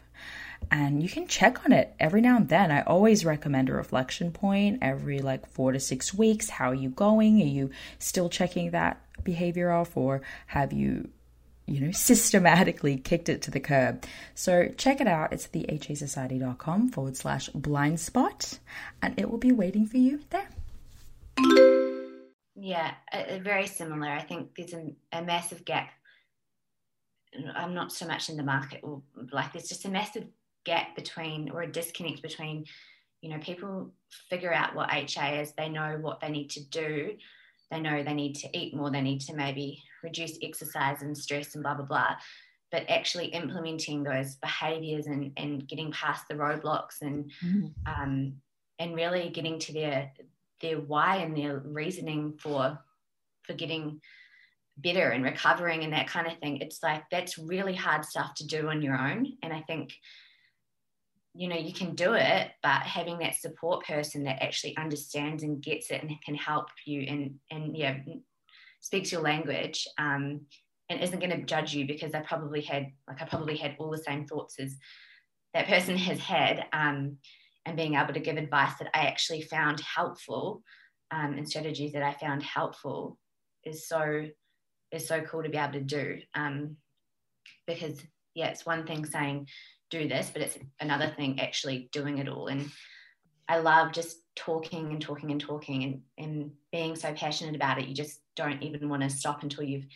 [0.72, 2.72] and you can check on it every now and then.
[2.72, 6.50] I always recommend a reflection point every like four to six weeks.
[6.50, 7.42] How are you going?
[7.42, 11.10] Are you still checking that behavior off, or have you,
[11.66, 14.04] you know, systematically kicked it to the curb?
[14.36, 15.34] So check it out.
[15.34, 18.60] It's the hasociety.com forward slash blind spot,
[19.02, 20.50] and it will be waiting for you there.
[22.56, 22.94] Yeah,
[23.42, 24.10] very similar.
[24.10, 25.90] I think there's a, a massive gap
[27.56, 30.26] I'm not so much in the market or like there's just a massive
[30.70, 32.66] gap between or a disconnect between
[33.22, 33.92] you know people
[34.30, 37.12] figure out what HA is they know what they need to do
[37.72, 41.56] they know they need to eat more they need to maybe reduce exercise and stress
[41.56, 42.16] and blah blah blah.
[42.72, 47.74] But actually implementing those behaviors and, and getting past the roadblocks and mm.
[47.88, 48.34] um,
[48.78, 50.12] and really getting to their
[50.62, 52.80] their why and their reasoning for
[53.44, 54.02] for getting
[54.78, 56.58] better and recovering and that kind of thing.
[56.58, 59.34] It's like that's really hard stuff to do on your own.
[59.44, 59.94] And i think
[61.36, 65.62] you know you can do it but having that support person that actually understands and
[65.62, 67.98] gets it and can help you and and yeah
[68.82, 70.42] speaks your language um,
[70.90, 73.92] and isn't going to judge you because I probably had like I probably had all
[73.92, 74.76] the same thoughts as
[75.54, 77.18] that person has had um,
[77.66, 80.64] and being able to give advice that I actually found helpful
[81.12, 83.18] um, and strategies that I found helpful
[83.64, 84.26] is so
[84.92, 86.78] is so cool to be able to do um,
[87.68, 88.02] because
[88.34, 89.48] yeah it's one thing saying
[89.90, 92.48] do this, but it's another thing actually doing it all.
[92.48, 92.70] And
[93.48, 97.88] I love just talking and talking and talking and, and being so passionate about it.
[97.88, 99.88] You just don't even want to stop until you've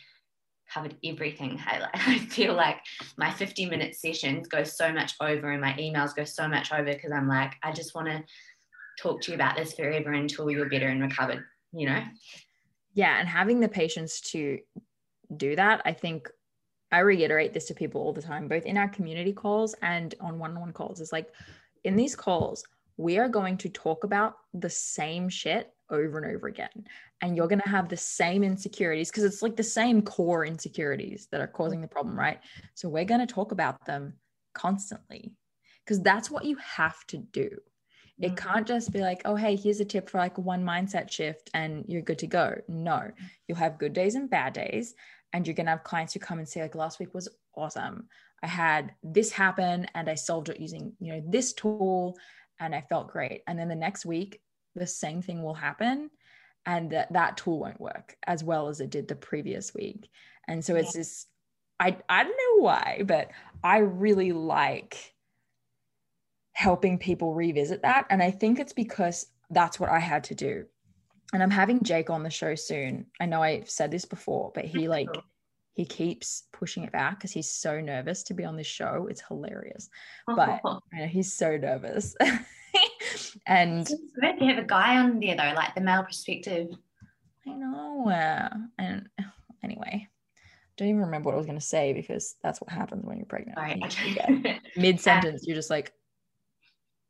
[0.72, 1.60] covered everything.
[1.66, 2.78] I, I feel like
[3.16, 6.92] my 50 minute sessions go so much over and my emails go so much over
[6.92, 8.24] because I'm like, I just want to
[9.00, 12.02] talk to you about this forever until you're better and recovered, you know?
[12.94, 13.18] Yeah.
[13.18, 14.58] And having the patience to
[15.36, 16.28] do that, I think
[16.94, 20.38] I reiterate this to people all the time, both in our community calls and on
[20.38, 21.00] one on one calls.
[21.00, 21.28] Is like
[21.82, 22.62] in these calls,
[22.96, 26.86] we are going to talk about the same shit over and over again.
[27.20, 31.26] And you're going to have the same insecurities because it's like the same core insecurities
[31.32, 32.38] that are causing the problem, right?
[32.74, 34.14] So we're going to talk about them
[34.52, 35.32] constantly
[35.84, 37.50] because that's what you have to do.
[38.20, 38.48] It mm-hmm.
[38.48, 41.84] can't just be like, oh, hey, here's a tip for like one mindset shift and
[41.88, 42.54] you're good to go.
[42.68, 43.10] No,
[43.48, 44.94] you'll have good days and bad days
[45.34, 48.08] and you're going to have clients who come and say like last week was awesome.
[48.42, 52.16] I had this happen and i solved it using you know this tool
[52.60, 53.42] and i felt great.
[53.46, 54.40] And then the next week
[54.74, 56.10] the same thing will happen
[56.66, 60.08] and that that tool won't work as well as it did the previous week.
[60.48, 61.00] And so it's yeah.
[61.00, 61.26] this
[61.80, 63.30] i i don't know why but
[63.62, 65.14] i really like
[66.52, 68.06] helping people revisit that.
[68.08, 70.66] And i think it's because that's what i had to do
[71.34, 73.06] and I'm having Jake on the show soon.
[73.20, 75.08] I know I've said this before, but he like
[75.72, 79.08] he keeps pushing it back because he's so nervous to be on this show.
[79.10, 79.90] It's hilarious,
[80.28, 80.78] but oh.
[80.92, 82.14] know, he's so nervous.
[83.48, 86.68] and it's good to have a guy on there though, like the male perspective.
[87.48, 88.08] I know.
[88.08, 89.08] Uh, and
[89.64, 90.06] anyway,
[90.76, 93.26] don't even remember what I was going to say because that's what happens when you're
[93.26, 93.58] pregnant.
[93.58, 94.60] Right.
[94.76, 95.92] Mid sentence, you're just like,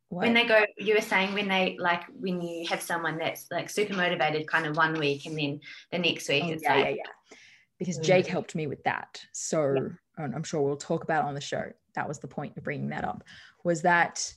[0.09, 0.25] what?
[0.25, 3.69] when they go you were saying when they like when you have someone that's like
[3.69, 6.85] super motivated kind of one week and then the next week oh, it's yeah, like
[6.85, 6.91] yeah,
[7.31, 7.37] yeah.
[7.79, 8.05] because mm.
[8.05, 10.29] jake helped me with that so yeah.
[10.35, 13.05] i'm sure we'll talk about on the show that was the point of bringing that
[13.05, 13.25] up
[13.65, 14.33] was that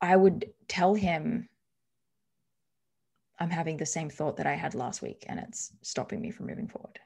[0.00, 1.48] i would tell him
[3.42, 6.46] I'm having the same thought that I had last week and it's stopping me from
[6.46, 7.00] moving forward.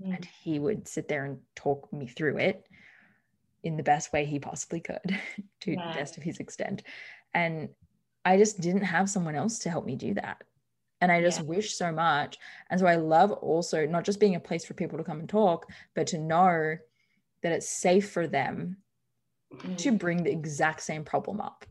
[0.00, 0.14] Mm.
[0.14, 2.64] And he would sit there and talk me through it
[3.62, 5.18] in the best way he possibly could
[5.60, 5.86] to Yeah.
[5.92, 6.82] the best of his extent.
[7.34, 7.68] And
[8.24, 10.42] I just didn't have someone else to help me do that.
[11.00, 11.46] And I just Yeah.
[11.46, 12.38] wish so much.
[12.68, 15.28] And so I love also not just being a place for people to come and
[15.28, 16.76] talk, but to know
[17.42, 18.76] that it's safe for them
[19.54, 19.76] Mm.
[19.78, 21.64] to bring the exact same problem up.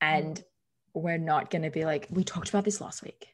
[0.00, 0.42] And
[0.94, 3.28] we're not going to be like, we talked about this last week.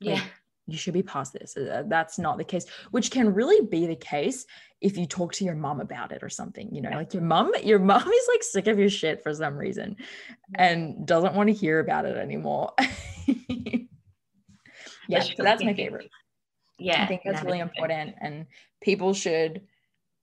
[0.00, 0.22] yeah.
[0.68, 1.56] You should be past this.
[1.56, 4.46] Uh, That's not the case, which can really be the case
[4.80, 6.74] if you talk to your mom about it or something.
[6.74, 9.56] You know, like your mom, your mom is like sick of your shit for some
[9.56, 9.96] reason
[10.56, 12.72] and doesn't want to hear about it anymore.
[13.28, 13.78] yeah,
[15.08, 16.10] That's so that's my favorite.
[16.78, 17.02] yeah.
[17.02, 18.14] I think that's really important.
[18.20, 18.46] And
[18.80, 19.62] people should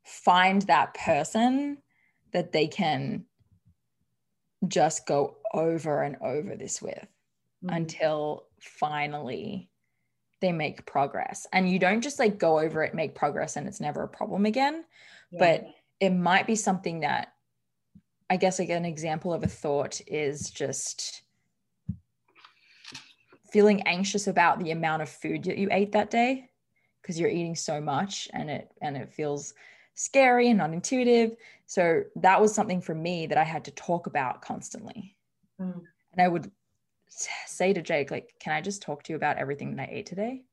[0.04, 1.78] find that person
[2.34, 3.26] that they can
[4.68, 7.08] just go over and over this with
[7.64, 7.78] Mm.
[7.78, 9.70] until finally
[10.44, 11.48] they make progress.
[11.54, 14.46] And you don't just like go over it, make progress, and it's never a problem
[14.46, 14.84] again.
[15.32, 15.40] Yeah.
[15.40, 15.68] But
[16.02, 17.30] it might be something that
[18.30, 21.22] I guess like an example of a thought is just
[23.54, 26.50] feeling anxious about the amount of food that you ate that day
[27.02, 29.54] because you're eating so much and it and it feels
[29.94, 31.38] scary and not intuitive.
[31.68, 35.16] So that was something for me that I had to talk about constantly.
[35.62, 35.84] Mm.
[36.12, 36.52] And I would
[37.48, 40.06] say to Jake, like, can I just talk to you about everything that I ate
[40.06, 40.44] today?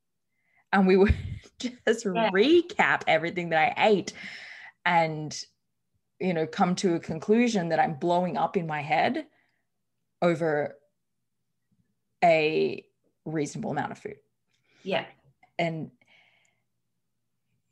[0.73, 1.15] And we would
[1.59, 2.31] just Yeah.
[2.31, 4.13] recap everything that I ate
[4.85, 5.37] and,
[6.21, 9.27] you know, come to a conclusion that I'm blowing up in my head
[10.23, 10.77] over
[12.23, 12.85] a
[13.25, 14.17] reasonable amount of food.
[14.83, 15.07] yeah.
[15.59, 15.91] And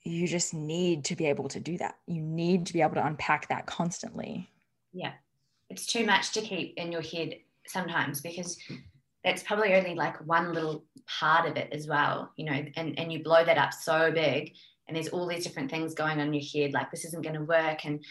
[0.04, 1.96] you just need to be able to do that.
[2.06, 4.48] You need to be able to unpack that constantly.
[4.92, 5.12] Yeah.
[5.70, 7.34] It's too much to keep in your head
[7.68, 8.58] sometimes because
[9.24, 13.12] that's probably only like one little part of it as well, you know, and, and
[13.12, 14.54] you blow that up so big
[14.86, 17.34] and there's all these different things going on in your head, like this isn't going
[17.34, 18.04] to work and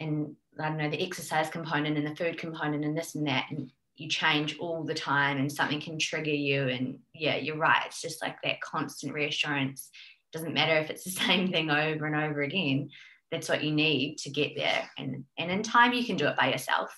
[0.00, 3.46] and I don't know, the exercise component and the food component and this and that.
[3.50, 6.68] And you change all the time and something can trigger you.
[6.68, 7.82] And yeah, you're right.
[7.86, 9.90] It's just like that constant reassurance.
[10.32, 12.90] Doesn't matter if it's the same thing over and over again.
[13.30, 14.88] That's what you need to get there.
[14.96, 16.96] And and in time you can do it by yourself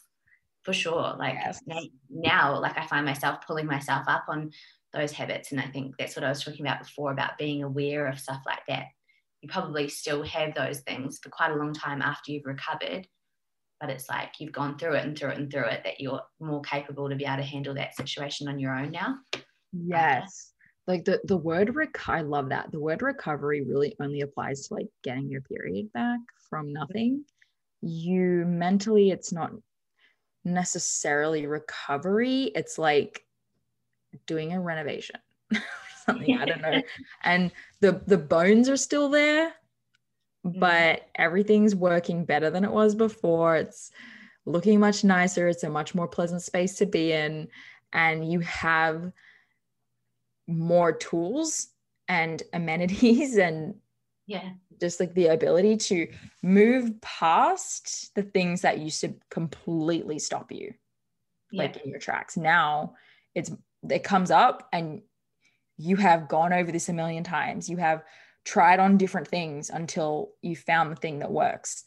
[0.62, 1.14] for sure.
[1.18, 1.61] Like Yes.
[1.66, 1.80] now,
[2.11, 4.50] now, like I find myself pulling myself up on
[4.92, 5.52] those habits.
[5.52, 8.42] And I think that's what I was talking about before about being aware of stuff
[8.46, 8.86] like that.
[9.40, 13.06] You probably still have those things for quite a long time after you've recovered,
[13.80, 16.22] but it's like you've gone through it and through it and through it that you're
[16.40, 19.18] more capable to be able to handle that situation on your own now.
[19.72, 20.52] Yes.
[20.86, 22.72] Like the the word rec- I love that.
[22.72, 27.24] The word recovery really only applies to like getting your period back from nothing.
[27.82, 29.52] You mentally it's not
[30.45, 32.45] necessarily recovery.
[32.55, 33.24] It's like
[34.26, 35.16] doing a renovation.
[35.55, 35.61] or
[36.07, 36.82] Something I don't know.
[37.24, 39.53] And the the bones are still there,
[40.47, 40.59] mm.
[40.61, 43.57] but everything's working better than it was before.
[43.57, 43.91] It's
[44.47, 45.49] looking much nicer.
[45.49, 47.49] It's a much more pleasant space to be in
[47.93, 49.12] and you have
[50.47, 51.68] more tools
[52.09, 53.74] and amenities and
[54.31, 54.51] Yeah.
[54.81, 56.07] just like the ability to
[56.43, 60.74] move past the things that used to completely stop you
[61.51, 61.62] Yeah.
[61.64, 62.95] like in your tracks now
[63.35, 63.51] it's
[63.89, 65.03] it comes up and
[65.78, 68.05] you have gone over this a million times you have
[68.45, 71.83] tried on different things until you found the thing that works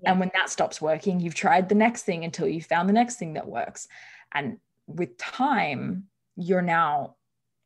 [0.00, 0.10] Yeah.
[0.12, 3.16] and when that stops working you've tried the next thing until you found the next
[3.18, 3.86] thing that works
[4.32, 7.16] and with time you're now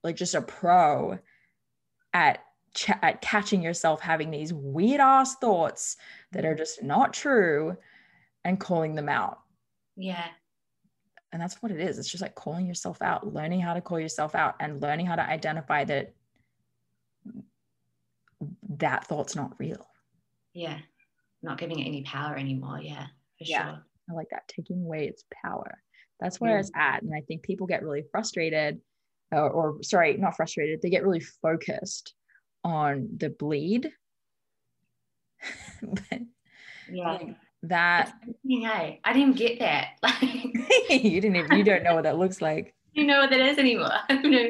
[0.03, 1.19] like just a pro
[2.13, 2.41] at
[2.77, 5.97] ch- at catching yourself having these weird ass thoughts
[6.33, 7.77] that are just not true
[8.45, 9.41] and calling them out
[9.97, 10.27] yeah.
[11.33, 13.99] and that's what it is it's just like calling yourself out learning how to call
[13.99, 16.13] yourself out and learning how to identify that
[18.79, 19.87] that thought's not real
[20.53, 20.79] Yeah.
[21.43, 22.81] Not giving it any power anymore.
[22.83, 23.07] Yeah.
[23.39, 23.65] For Yeah.
[23.65, 23.85] sure.
[24.11, 25.83] i like that taking away its power
[26.21, 26.61] that's where Mm.
[26.61, 28.81] it's at and i think people get really frustrated
[29.33, 32.15] or, or sorry not frustrated they get really focused
[32.67, 33.91] on the bleed
[35.83, 36.21] but
[36.91, 37.13] Yeah.
[37.13, 38.13] like that
[38.49, 39.91] Hey, I didn't get that.
[40.03, 43.41] Like you didn't even you don't know what that looks like you know what that
[43.41, 43.91] is anymore.
[44.11, 44.49] know,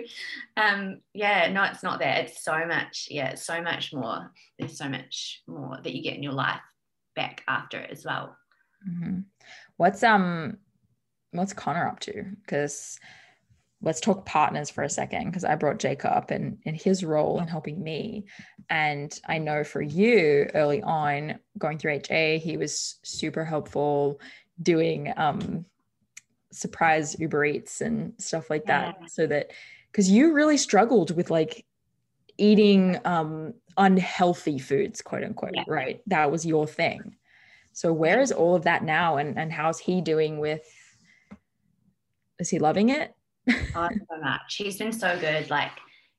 [0.56, 2.24] um, yeah, no, it's not that.
[2.26, 3.08] It's so much.
[3.10, 4.30] Yeah, it's so much more.
[4.56, 6.60] There's so much more that you get in your life
[7.16, 8.36] back after it as well.
[8.88, 9.24] Mhm.
[9.78, 10.58] What's um
[11.32, 12.24] what's Connor up to?
[12.40, 13.00] Because
[13.82, 17.40] let's talk partners for a second because I brought Jacob up in in his role
[17.40, 18.24] in helping me.
[18.70, 24.20] And I know for you early on going through HA, he was super helpful
[24.62, 25.64] doing um
[26.52, 28.96] surprise Uber Eats and stuff like that.
[29.10, 29.50] So that
[29.92, 31.64] because you really struggled with like
[32.38, 35.64] eating um unhealthy foods quote unquote yeah.
[35.68, 37.16] right that was your thing
[37.72, 40.62] so where is all of that now and and how's he doing with
[42.38, 43.15] is he loving it
[43.48, 43.88] so
[44.20, 45.72] much he's been so good like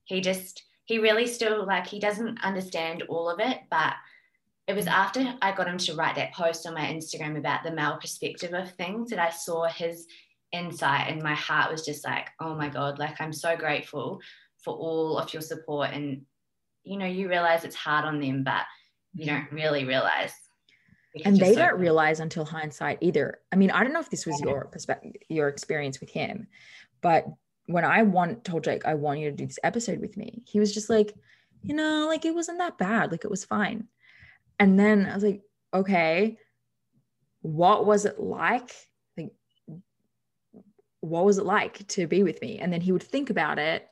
[0.05, 3.93] he just he really still like he doesn't understand all of it but
[4.67, 7.71] it was after I got him to write that post on my Instagram about the
[7.71, 10.07] male perspective of things that I saw his
[10.51, 14.19] insight and my heart was just like, oh my God, like I'm so grateful
[14.63, 15.91] for all of your support.
[15.93, 16.23] And,
[16.83, 18.63] you know, you realize it's hard on them, but
[19.13, 20.33] you don't really realize.
[21.23, 23.39] And they so don't realize until hindsight either.
[23.53, 26.47] I mean, I don't know if this was your perspective, your experience with him,
[27.01, 27.25] but
[27.67, 30.59] when I want told Jake, I want you to do this episode with me, he
[30.59, 31.13] was just like,
[31.61, 33.11] you know, like it wasn't that bad.
[33.11, 33.87] Like it was fine.
[34.59, 35.41] And then I was like,
[35.73, 36.37] okay,
[37.41, 38.73] what was it like?
[39.17, 39.31] Like,
[41.01, 42.59] what was it like to be with me?
[42.59, 43.87] And then he would think about it.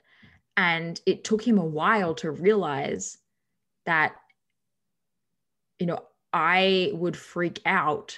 [0.57, 3.17] And it took him a while to realize
[3.85, 4.15] that,
[5.79, 5.99] you know,
[6.31, 8.17] I would freak out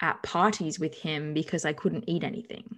[0.00, 2.68] at parties with him because I couldn't eat anything.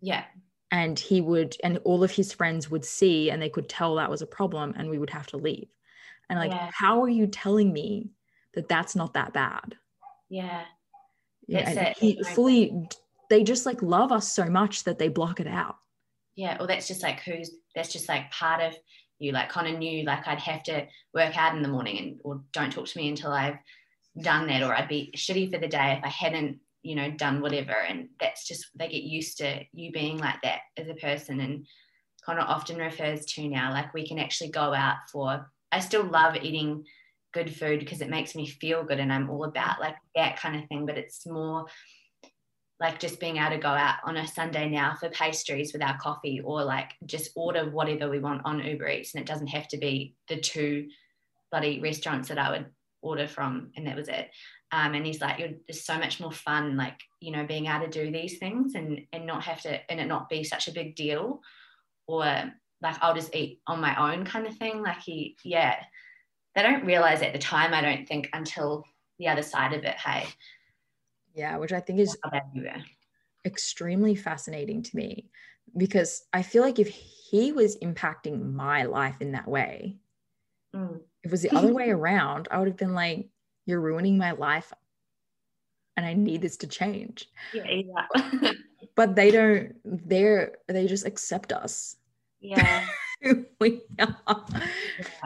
[0.00, 0.24] Yeah.
[0.70, 4.10] And he would, and all of his friends would see and they could tell that
[4.10, 5.68] was a problem and we would have to leave.
[6.28, 6.70] And like, yeah.
[6.72, 8.10] how are you telling me
[8.54, 9.76] that that's not that bad.
[10.28, 10.62] Yeah.
[11.46, 11.92] Yeah.
[11.96, 12.88] He fully,
[13.28, 15.76] they just like love us so much that they block it out.
[16.36, 16.56] Yeah.
[16.58, 18.74] Well, that's just like who's, that's just like part of
[19.18, 22.20] you, like kind of knew like I'd have to work out in the morning and,
[22.24, 23.58] or don't talk to me until I've
[24.22, 27.40] done that, or I'd be shitty for the day if I hadn't, you know, done
[27.40, 27.72] whatever.
[27.72, 31.40] And that's just, they get used to you being like that as a person.
[31.40, 31.66] And
[32.24, 36.36] Connor often refers to now, like we can actually go out for, I still love
[36.36, 36.84] eating
[37.32, 40.56] good food because it makes me feel good and I'm all about like that kind
[40.56, 40.86] of thing.
[40.86, 41.66] But it's more
[42.80, 45.98] like just being able to go out on a Sunday now for pastries with our
[45.98, 49.14] coffee or like just order whatever we want on Uber Eats.
[49.14, 50.88] And it doesn't have to be the two
[51.50, 52.66] bloody restaurants that I would
[53.02, 53.70] order from.
[53.76, 54.30] And that was it.
[54.72, 57.86] Um, and he's like, You're, there's so much more fun, like, you know, being able
[57.86, 60.72] to do these things and, and not have to, and it not be such a
[60.72, 61.40] big deal
[62.06, 62.24] or
[62.82, 64.82] like I'll just eat on my own kind of thing.
[64.82, 65.76] Like he, yeah,
[66.54, 68.84] they don't realize at the time, I don't think, until
[69.18, 69.96] the other side of it.
[69.96, 70.26] Hey.
[71.34, 72.16] Yeah, which I think is
[73.44, 75.30] extremely fascinating to me
[75.76, 79.98] because I feel like if he was impacting my life in that way,
[80.74, 80.96] mm.
[81.22, 83.28] if it was the other way around, I would have been like,
[83.66, 84.72] you're ruining my life
[85.96, 87.28] and I need this to change.
[87.52, 88.58] Yeah, exactly.
[88.96, 91.96] but they don't, they're, they just accept us.
[92.40, 92.86] Yeah.
[93.60, 94.44] we are.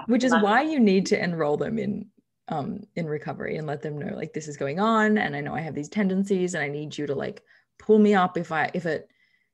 [0.07, 2.07] Which is why you need to enroll them in
[2.49, 5.55] um in recovery and let them know like this is going on and I know
[5.55, 7.43] I have these tendencies and I need you to like
[7.79, 9.09] pull me up if I if it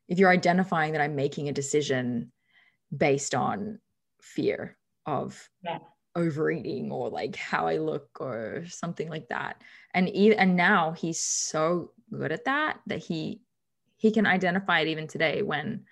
[0.08, 2.32] if you're identifying that I'm making a decision
[2.96, 3.78] based on
[4.20, 4.76] fear
[5.06, 5.78] of yeah.
[6.16, 9.62] Overeating or like how I look or something like that.
[9.94, 13.40] And even and now he's so good at that that he
[13.96, 15.84] he can identify it even today when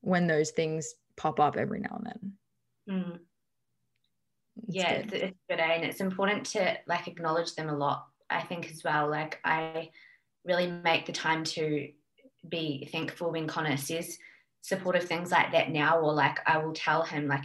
[0.00, 2.32] when those things pop up every now and then.
[2.88, 3.18] Mm.
[4.68, 5.12] yeah, good.
[5.12, 5.74] It's, it's good, eh?
[5.74, 8.06] and it's important to like acknowledge them a lot.
[8.30, 9.10] I think as well.
[9.10, 9.90] Like I
[10.44, 11.88] really make the time to
[12.48, 14.16] be thankful when Connor says
[14.62, 17.44] supportive things like that now, or like I will tell him like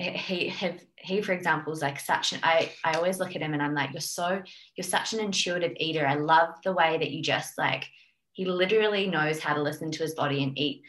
[0.00, 3.54] he have he for example is like such an I I always look at him
[3.54, 4.42] and I'm like you're so
[4.76, 6.06] you're such an intuitive eater.
[6.06, 7.86] I love the way that you just like
[8.32, 10.82] he literally knows how to listen to his body and eat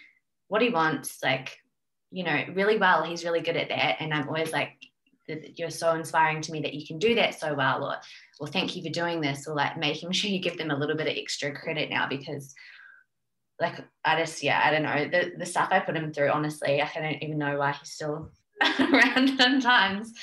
[0.47, 1.57] what he wants like
[2.11, 3.03] you know, really well.
[3.03, 3.95] He's really good at that.
[3.99, 4.73] And I'm always like,
[5.55, 7.95] you're so inspiring to me that you can do that so well or
[8.39, 10.97] well thank you for doing this or like making sure you give them a little
[10.97, 12.53] bit of extra credit now because
[13.57, 16.81] like I just yeah I don't know the, the stuff I put him through honestly
[16.81, 18.29] I don't even know why he's still
[18.79, 20.13] around sometimes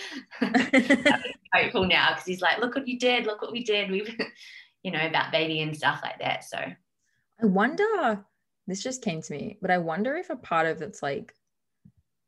[1.53, 4.17] hopeful now because he's like look what you did look what we did we've
[4.83, 8.25] you know about baby and stuff like that so I wonder
[8.67, 11.35] this just came to me but I wonder if a part of it's like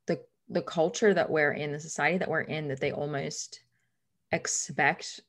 [0.06, 3.60] the the culture that we're in, the society that we're in, that they almost
[4.32, 5.20] expect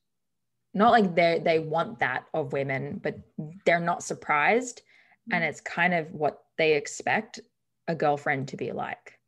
[0.74, 3.20] not like they they want that of women, but
[3.66, 4.82] they're not surprised.
[5.32, 5.50] And mm.
[5.50, 7.40] it's kind of what they expect
[7.88, 9.20] a girlfriend to be like.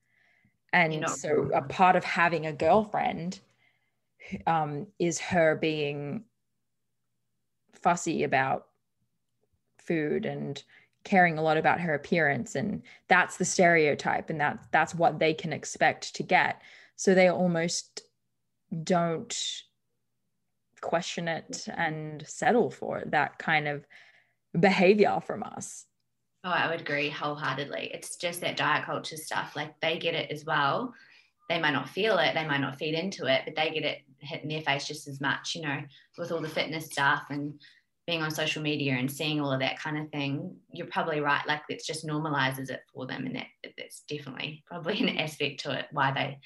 [0.74, 3.40] And you know, so a part of having a girlfriend
[4.48, 6.24] um, is her being
[7.74, 8.66] fussy about
[9.78, 10.62] food and
[11.04, 12.56] caring a lot about her appearance.
[12.56, 16.62] And that's the stereotype and that that's what they can expect to get.
[16.96, 18.02] So they almost
[18.84, 19.62] don't
[20.82, 23.86] question it and settle for that kind of
[24.60, 25.86] behavior from us
[26.44, 27.92] Oh, I would agree wholeheartedly.
[27.94, 29.56] It's just that diet culture stuff.
[29.56, 30.94] Like they get it as well.
[31.50, 34.00] They might not feel it, they might not feed into it, but they get it
[34.20, 35.82] hit in their face just as much, you know,
[36.18, 37.60] with all the fitness stuff and
[38.08, 40.56] being on social media and seeing all of that kind of thing.
[40.72, 41.46] You're probably right.
[41.48, 43.26] Like it just normalizes it for them.
[43.26, 46.40] And that that's definitely probably an aspect to it why they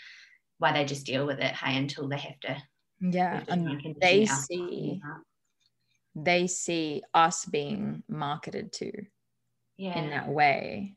[0.59, 2.57] why they just deal with it, hey, until they have to
[2.99, 3.43] yeah.
[3.47, 5.01] And they see
[6.15, 8.91] they see us being marketed to
[9.77, 9.97] yeah.
[9.97, 10.95] in that way.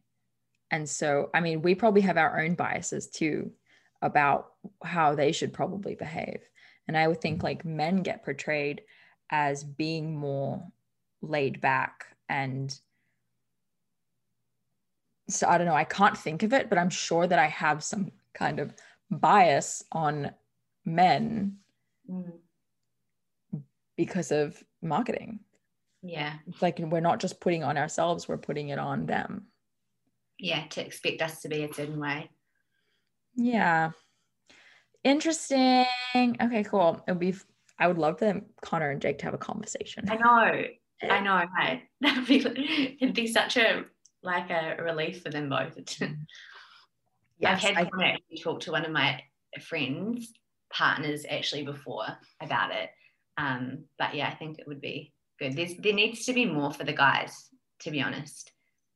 [0.71, 3.51] And so, I mean, we probably have our own biases too
[4.03, 4.53] about
[4.83, 6.41] how they should probably behave.
[6.89, 8.83] And I would think like men get portrayed
[9.31, 10.63] as being more
[11.23, 12.75] laid back and
[15.29, 17.85] so I don't know, I can't think of it, but I'm sure that I have
[17.85, 18.75] some kind of
[19.11, 20.33] bias on
[20.85, 21.57] men
[22.11, 22.33] mm.
[23.97, 25.41] because of marketing.
[26.03, 26.35] Yeah.
[26.47, 29.47] It's like we're not just putting on ourselves, we're putting it on them.
[30.39, 32.31] Yeah, to expect us to be a certain way.
[33.35, 33.91] Yeah.
[35.05, 35.87] Interesting.
[36.15, 37.03] Okay, cool.
[37.07, 37.35] It would be
[37.79, 40.05] I would love for Connor and Jake to have a conversation.
[40.11, 40.65] I know.
[41.11, 41.83] I know, right?
[42.01, 43.85] That'd be it'd be such a
[44.23, 45.79] like a relief for them both.
[46.01, 46.05] yes,
[47.45, 49.23] I've had I, Connor actually talk to one of my
[49.61, 50.33] friends'
[50.73, 52.07] partners actually before
[52.43, 52.91] about it.
[53.39, 55.57] Um, but yeah, I think it would be good.
[55.57, 57.49] There's, there needs to be more for the guys,
[57.81, 58.53] to be honest.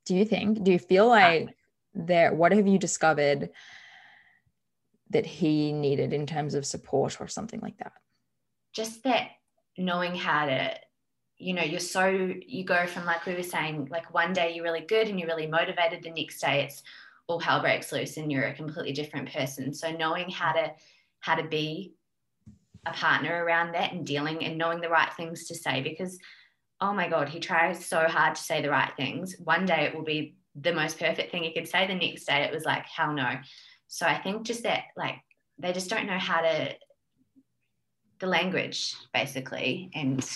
[0.06, 0.62] Do you think?
[0.62, 1.48] Do you feel like um,
[1.94, 2.34] there?
[2.34, 3.50] What have you discovered
[5.10, 7.92] that he needed in terms of support or something like that?
[8.72, 9.30] Just that
[9.76, 10.74] knowing how to
[11.36, 12.06] you know you're so
[12.46, 15.28] you go from like we were saying like one day you're really good and you're
[15.28, 16.82] really motivated the next day it's
[17.26, 20.70] all hell breaks loose and you're a completely different person so knowing how to
[21.20, 21.92] how to be
[22.86, 26.18] a partner around that and dealing and knowing the right things to say because
[26.80, 29.36] oh my god he tries so hard to say the right things.
[29.38, 31.86] One day it will be the most perfect thing he could say.
[31.86, 33.38] The next day it was like hell no.
[33.88, 35.16] So i think just that like
[35.58, 36.74] they just don't know how to
[38.20, 40.26] the language basically and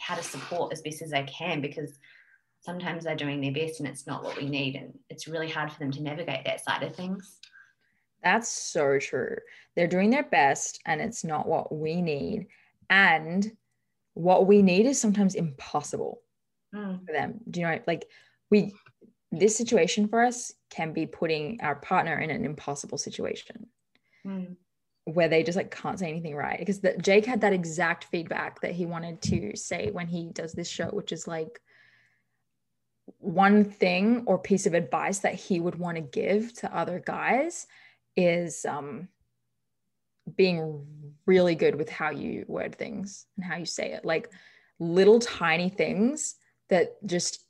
[0.00, 1.98] how to support as best as they can because
[2.60, 5.70] sometimes they're doing their best and it's not what we need and it's really hard
[5.70, 7.38] for them to navigate that side of things
[8.26, 9.36] that's so true.
[9.76, 12.48] They're doing their best and it's not what we need.
[12.90, 13.56] And
[14.14, 16.22] what we need is sometimes impossible
[16.74, 17.06] mm.
[17.06, 17.38] for them.
[17.48, 18.06] Do you know, like
[18.50, 18.74] we,
[19.30, 23.68] this situation for us can be putting our partner in an impossible situation.
[24.26, 24.56] Mm.
[25.04, 28.60] Where they just like can't say anything right because the, Jake had that exact feedback
[28.62, 31.60] that he wanted to say when he does this show, which is like,
[33.18, 37.68] one thing or piece of advice that he would want to give to other guys
[38.16, 39.08] is um,
[40.36, 40.86] being
[41.26, 44.04] really good with how you word things and how you say it.
[44.04, 44.30] Like
[44.78, 46.36] little tiny things
[46.68, 47.44] that just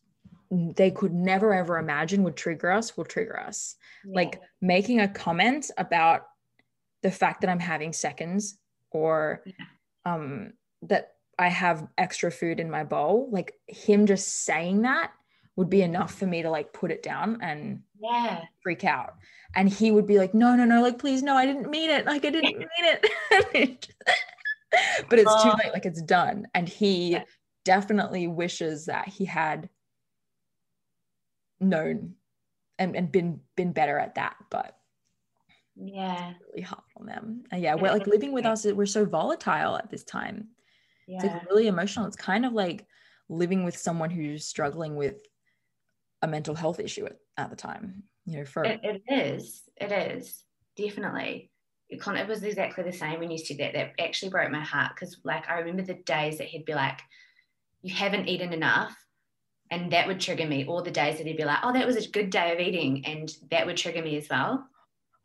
[0.50, 3.76] they could never ever imagine would trigger us will trigger us.
[4.04, 4.14] Yeah.
[4.14, 6.26] Like making a comment about
[7.02, 8.58] the fact that I'm having seconds
[8.90, 9.52] or yeah.
[10.04, 10.52] um,
[10.82, 15.12] that I have extra food in my bowl, like him just saying that
[15.56, 18.42] would be enough for me to like put it down and yeah.
[18.62, 19.14] freak out.
[19.55, 22.07] And he would be like no no no like please no i didn't mean it
[22.07, 23.88] like i didn't mean it.
[25.09, 26.47] But it's too late like it's done.
[26.55, 27.18] And he
[27.64, 29.70] definitely wishes that he had
[31.61, 32.14] known
[32.78, 34.76] and, and been been better at that but
[35.74, 36.34] yeah.
[36.49, 37.44] really hard on them.
[37.51, 40.49] And yeah we're like living with us we're so volatile at this time.
[41.07, 41.16] Yeah.
[41.16, 42.07] it's like really emotional.
[42.07, 42.86] It's kind of like
[43.28, 45.16] living with someone who's struggling with
[46.27, 49.62] a mental health issue at, at the time you know for it, it is.
[49.77, 50.45] It is.
[50.77, 51.51] Definitely.
[51.89, 53.72] It, kind of, it was exactly the same when you said that.
[53.72, 57.01] That actually broke my heart because like i remember the days that he'd be like
[57.83, 58.95] you haven't eaten enough
[59.70, 60.66] and that would trigger me.
[60.66, 63.07] All the days that he'd be like oh that was a good day of eating
[63.07, 64.68] and that would trigger me as well.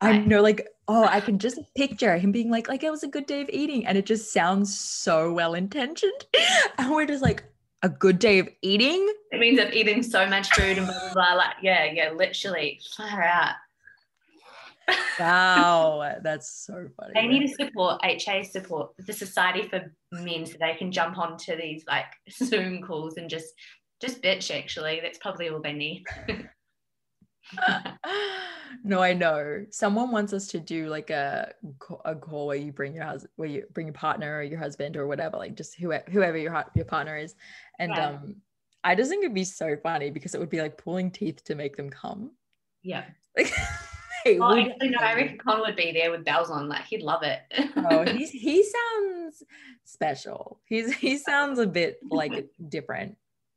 [0.00, 3.08] I know, like, oh, I can just picture him being like, like it was a
[3.08, 6.26] good day of eating, and it just sounds so well intentioned,
[6.78, 7.44] and we're just like,
[7.82, 9.12] a good day of eating.
[9.32, 11.34] It means of eating so much food and blah blah blah.
[11.34, 13.54] Like, yeah, yeah, literally far out.
[15.18, 17.12] wow, that's so funny.
[17.14, 21.56] They need to support HA support the Society for Men so they can jump onto
[21.56, 23.52] these like Zoom calls and just
[24.00, 24.56] just bitch.
[24.56, 26.04] Actually, that's probably all they need.
[28.84, 29.66] no, I know.
[29.70, 31.52] Someone wants us to do like a
[32.04, 34.96] a call where you bring your husband, where you bring your partner or your husband
[34.96, 37.34] or whatever, like just whoever whoever your your partner is,
[37.82, 38.36] and um,
[38.84, 41.54] I just think it'd be so funny because it would be like pulling teeth to
[41.54, 42.30] make them come.
[42.82, 43.04] Yeah.
[44.24, 46.68] Like, hey, oh, actually, no, I reckon Con would be there with bells on.
[46.68, 47.40] Like he'd love it.
[47.76, 49.42] oh, he's he sounds
[49.84, 50.60] special.
[50.64, 53.16] He's he sounds a bit like different.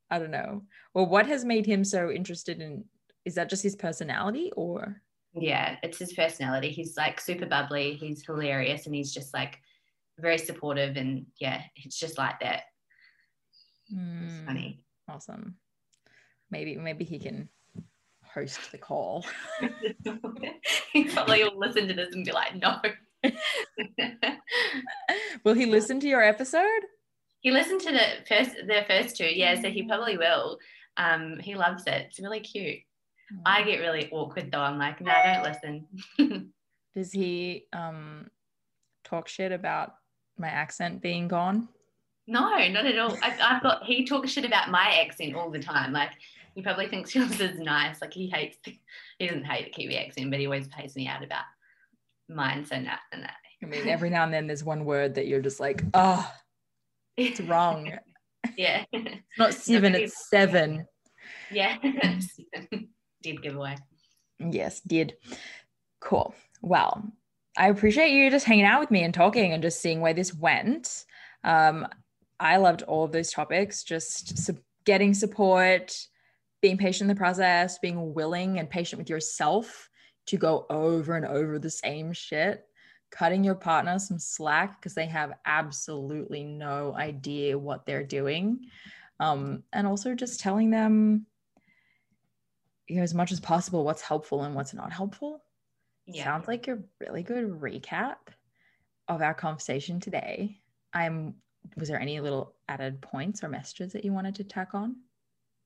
[0.09, 0.63] I don't know.
[0.95, 2.83] Well, what has made him so interested in?
[3.25, 5.01] Is that just his personality, or?
[5.35, 6.69] Yeah, it's his personality.
[6.69, 7.93] He's like super bubbly.
[7.93, 9.59] He's hilarious, and he's just like
[10.17, 10.97] very supportive.
[10.97, 12.63] And yeah, it's just like that.
[13.93, 14.83] Mm, it's funny.
[15.09, 15.55] Awesome.
[16.51, 17.49] Maybe maybe he can
[18.23, 19.25] host the call.
[20.93, 22.79] he probably will listen to this and be like, no.
[25.43, 26.81] will he listen to your episode?
[27.39, 30.57] He listened to the first the first two, yeah, so he probably will.
[30.97, 32.07] Um, he loves it.
[32.09, 32.79] It's really cute.
[33.33, 33.41] Mm.
[33.45, 34.61] I get really awkward though.
[34.61, 36.51] I'm like, no, don't listen.
[36.95, 38.27] Does he um
[39.03, 39.93] talk shit about
[40.37, 41.69] my accent being gone?
[42.27, 43.17] No, not at all.
[43.21, 45.93] I, have got he talks shit about my accent all the time.
[45.93, 46.11] Like
[46.55, 48.01] he probably thinks yours is nice.
[48.01, 51.23] Like he hates, he doesn't hate the Kiwi accent, but he always pays me out
[51.23, 51.45] about
[52.29, 52.65] mine.
[52.65, 53.27] So nah, nah.
[53.63, 56.29] I mean, every now and then there's one word that you're just like, oh,
[57.17, 57.91] it's wrong.
[58.57, 58.83] yeah.
[58.91, 60.85] It's not seven, it's seven.
[61.51, 61.77] Yeah.
[63.23, 63.75] did giveaway.
[64.39, 65.15] Yes, did.
[65.99, 66.35] Cool.
[66.61, 67.11] Well,
[67.57, 70.33] I appreciate you just hanging out with me and talking and just seeing where this
[70.33, 71.05] went.
[71.43, 71.87] Um,
[72.39, 74.51] I loved all of those topics, just
[74.85, 75.97] getting support,
[76.61, 79.89] being patient in the process, being willing and patient with yourself
[80.27, 82.65] to go over and over the same shit,
[83.11, 88.59] cutting your partner some slack because they have absolutely no idea what they're doing.
[89.19, 91.25] Um, and also just telling them,
[92.87, 95.41] you know, as much as possible what's helpful and what's not helpful.
[96.05, 96.25] Yeah.
[96.25, 98.17] Sounds like a really good recap
[99.07, 100.59] of our conversation today.
[100.93, 101.35] I'm
[101.77, 104.95] was there any little added points or messages that you wanted to tack on?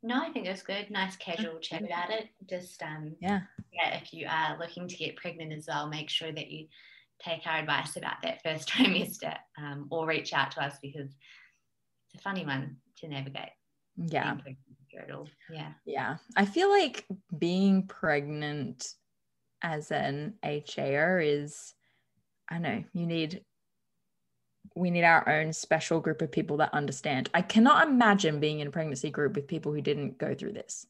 [0.02, 0.90] No, I think it was good.
[0.90, 2.30] Nice casual chat about it.
[2.50, 3.42] Just um yeah.
[3.72, 6.68] Yeah, if you are looking to get pregnant as well, make sure that you
[7.22, 12.16] take our advice about that first trimester um, or reach out to us because it's
[12.16, 13.50] a funny one to navigate.
[13.98, 14.36] Yeah.
[15.52, 15.72] Yeah.
[15.86, 16.18] Yeah.
[16.36, 17.06] I feel like
[17.38, 18.94] being pregnant
[19.62, 21.74] as an HAer is
[22.50, 23.44] I know you need
[24.76, 27.30] we need our own special group of people that understand.
[27.34, 30.86] I cannot imagine being in a pregnancy group with people who didn't go through this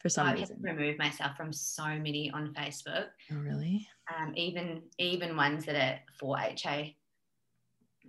[0.00, 0.58] for some reason.
[0.64, 0.78] I reason.
[0.78, 3.06] remove myself from so many on Facebook.
[3.30, 3.88] Oh, really?
[4.16, 6.96] Um, even even ones that are for HA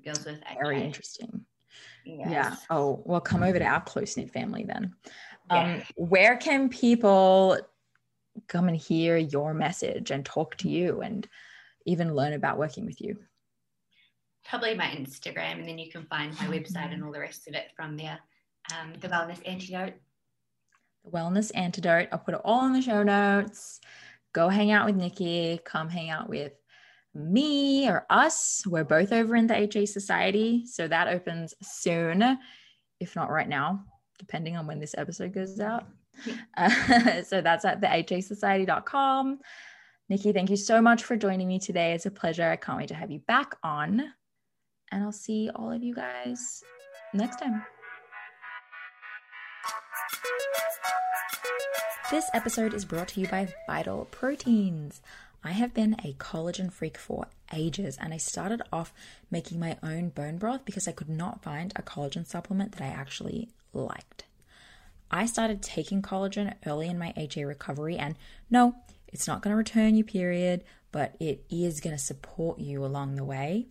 [0.03, 0.57] girls with HA.
[0.61, 1.45] Very interesting.
[2.05, 2.29] Yes.
[2.29, 2.55] Yeah.
[2.69, 4.93] Oh, well, come over to our close knit family then.
[5.49, 7.57] Um, Where can people
[8.47, 11.27] come and hear your message and talk to you and
[11.85, 13.17] even learn about working with you?
[14.45, 17.53] Probably my Instagram, and then you can find my website and all the rest of
[17.53, 18.19] it from there.
[18.71, 19.93] Um, the Wellness Antidote.
[21.05, 22.09] The Wellness Antidote.
[22.11, 23.79] I'll put it all in the show notes.
[24.33, 25.59] Go hang out with Nicky.
[25.63, 26.53] Come hang out with
[27.13, 28.63] me or us.
[28.65, 30.65] We're both over in the HA Society.
[30.65, 32.37] So that opens soon,
[32.99, 33.85] if not right now,
[34.17, 35.85] depending on when this episode goes out.
[36.57, 39.39] Uh, so that's at thehasociety.com.
[40.09, 41.93] Nicky, thank you so much for joining me today.
[41.93, 42.49] It's a pleasure.
[42.49, 44.13] I can't wait to have you back on
[44.93, 46.63] and I'll see all of you guys
[47.13, 47.65] next time.
[52.11, 55.01] This episode is brought to you by Vital Proteins.
[55.43, 58.93] I have been a collagen freak for ages and I started off
[59.31, 62.87] making my own bone broth because I could not find a collagen supplement that I
[62.87, 64.25] actually liked.
[65.09, 68.15] I started taking collagen early in my HA recovery, and
[68.49, 68.75] no,
[69.07, 73.15] it's not going to return your period, but it is going to support you along
[73.15, 73.67] the way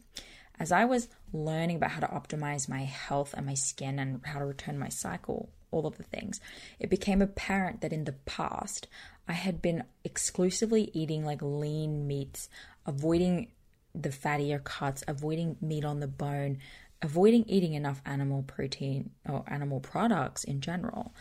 [0.63, 4.39] as I was learning about how to optimize my health and my skin and how
[4.39, 6.39] to return my cycle, all of the things,
[6.79, 8.87] it became apparent that in the past
[9.27, 12.49] I had been exclusively eating like lean meats,
[12.87, 13.49] avoiding
[13.93, 16.59] the fattier cuts, avoiding meat on the bone,
[17.03, 21.13] avoiding eating enough animal protein or animal products in general.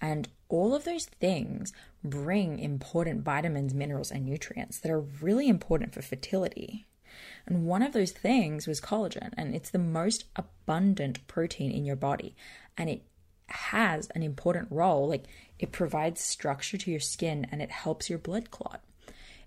[0.00, 1.72] And all of those things
[2.02, 6.88] bring important vitamins, minerals, and nutrients that are really important for fertility.
[7.46, 11.96] And one of those things was collagen, and it's the most abundant protein in your
[11.96, 12.34] body.
[12.76, 13.02] And it
[13.48, 15.08] has an important role.
[15.08, 15.24] Like
[15.58, 18.82] it provides structure to your skin and it helps your blood clot.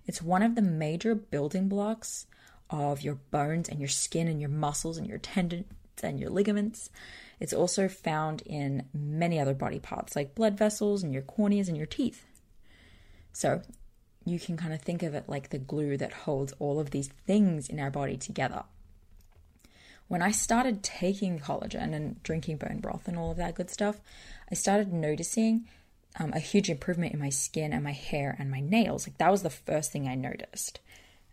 [0.06, 2.26] It's one of the major building blocks
[2.70, 5.66] of your bones and your skin and your muscles and your tendons
[6.02, 6.90] and your ligaments.
[7.38, 11.76] It's also found in many other body parts like blood vessels and your corneas and
[11.76, 12.24] your teeth.
[13.32, 13.62] So,
[14.24, 17.08] you can kind of think of it like the glue that holds all of these
[17.26, 18.64] things in our body together.
[20.08, 24.00] When I started taking collagen and drinking bone broth and all of that good stuff,
[24.50, 25.66] I started noticing
[26.18, 29.06] um, a huge improvement in my skin and my hair and my nails.
[29.06, 30.80] Like that was the first thing I noticed.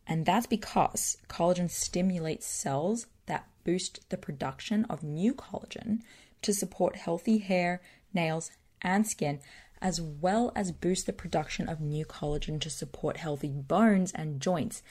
[0.07, 5.99] And that's because collagen stimulates cells that boost the production of new collagen
[6.41, 7.81] to support healthy hair,
[8.13, 8.49] nails,
[8.81, 9.39] and skin,
[9.81, 14.83] as well as boost the production of new collagen to support healthy bones and joints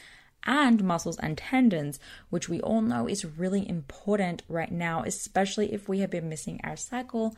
[0.45, 1.99] and muscles and tendons,
[2.31, 6.61] which we all know is really important right now, especially if we have been missing
[6.65, 7.37] our cycle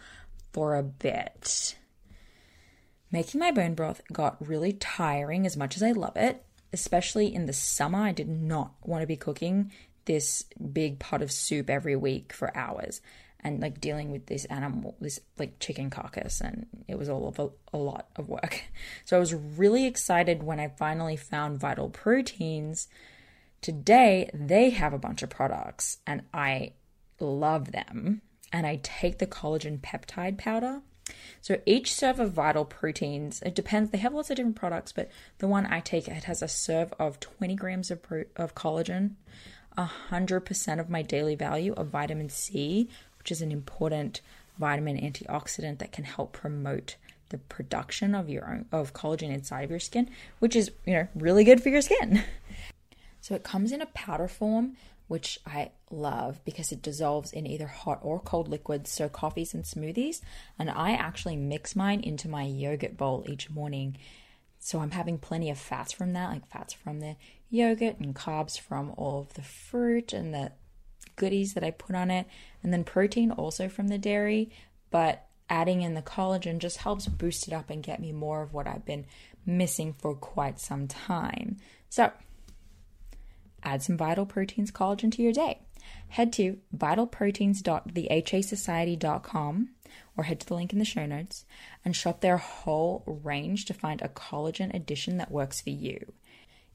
[0.53, 1.76] for a bit.
[3.11, 7.46] Making my bone broth got really tiring as much as I love it, especially in
[7.46, 7.98] the summer.
[7.98, 9.72] I did not want to be cooking
[10.05, 13.01] this big pot of soup every week for hours
[13.43, 17.38] and like dealing with this animal, this like chicken carcass, and it was all of
[17.38, 18.64] a, a, lot of work.
[19.05, 22.88] So I was really excited when I finally found Vital Proteins.
[23.61, 26.72] Today, they have a bunch of products, and I
[27.18, 28.22] love them.
[28.53, 30.82] And I take the collagen peptide powder.
[31.41, 33.91] So each serve of Vital Proteins, it depends.
[33.91, 36.93] They have lots of different products, but the one I take, it has a serve
[36.99, 39.14] of 20 grams of, pro- of collagen,
[39.78, 42.88] 100% of my daily value of vitamin C,
[43.20, 44.20] which is an important
[44.58, 46.96] vitamin antioxidant that can help promote
[47.28, 50.10] the production of your own of collagen inside of your skin,
[50.40, 52.22] which is, you know, really good for your skin.
[53.22, 54.76] So it comes in a powder form,
[55.08, 59.64] which I love because it dissolves in either hot or cold liquids, so coffees and
[59.64, 60.20] smoothies.
[60.58, 63.98] And I actually mix mine into my yogurt bowl each morning.
[64.58, 67.16] So I'm having plenty of fats from that, like fats from the
[67.50, 70.52] yogurt and carbs from all of the fruit and the
[71.20, 72.26] goodies that I put on it,
[72.62, 74.50] and then protein also from the dairy.
[74.90, 78.54] But adding in the collagen just helps boost it up and get me more of
[78.54, 79.04] what I've been
[79.44, 81.58] missing for quite some time.
[81.90, 82.10] So,
[83.62, 85.60] add some Vital Proteins collagen to your day.
[86.08, 89.68] Head to vitalproteins.thehasociety.com
[90.16, 91.44] or head to the link in the show notes
[91.84, 96.12] and shop their whole range to find a collagen edition that works for you.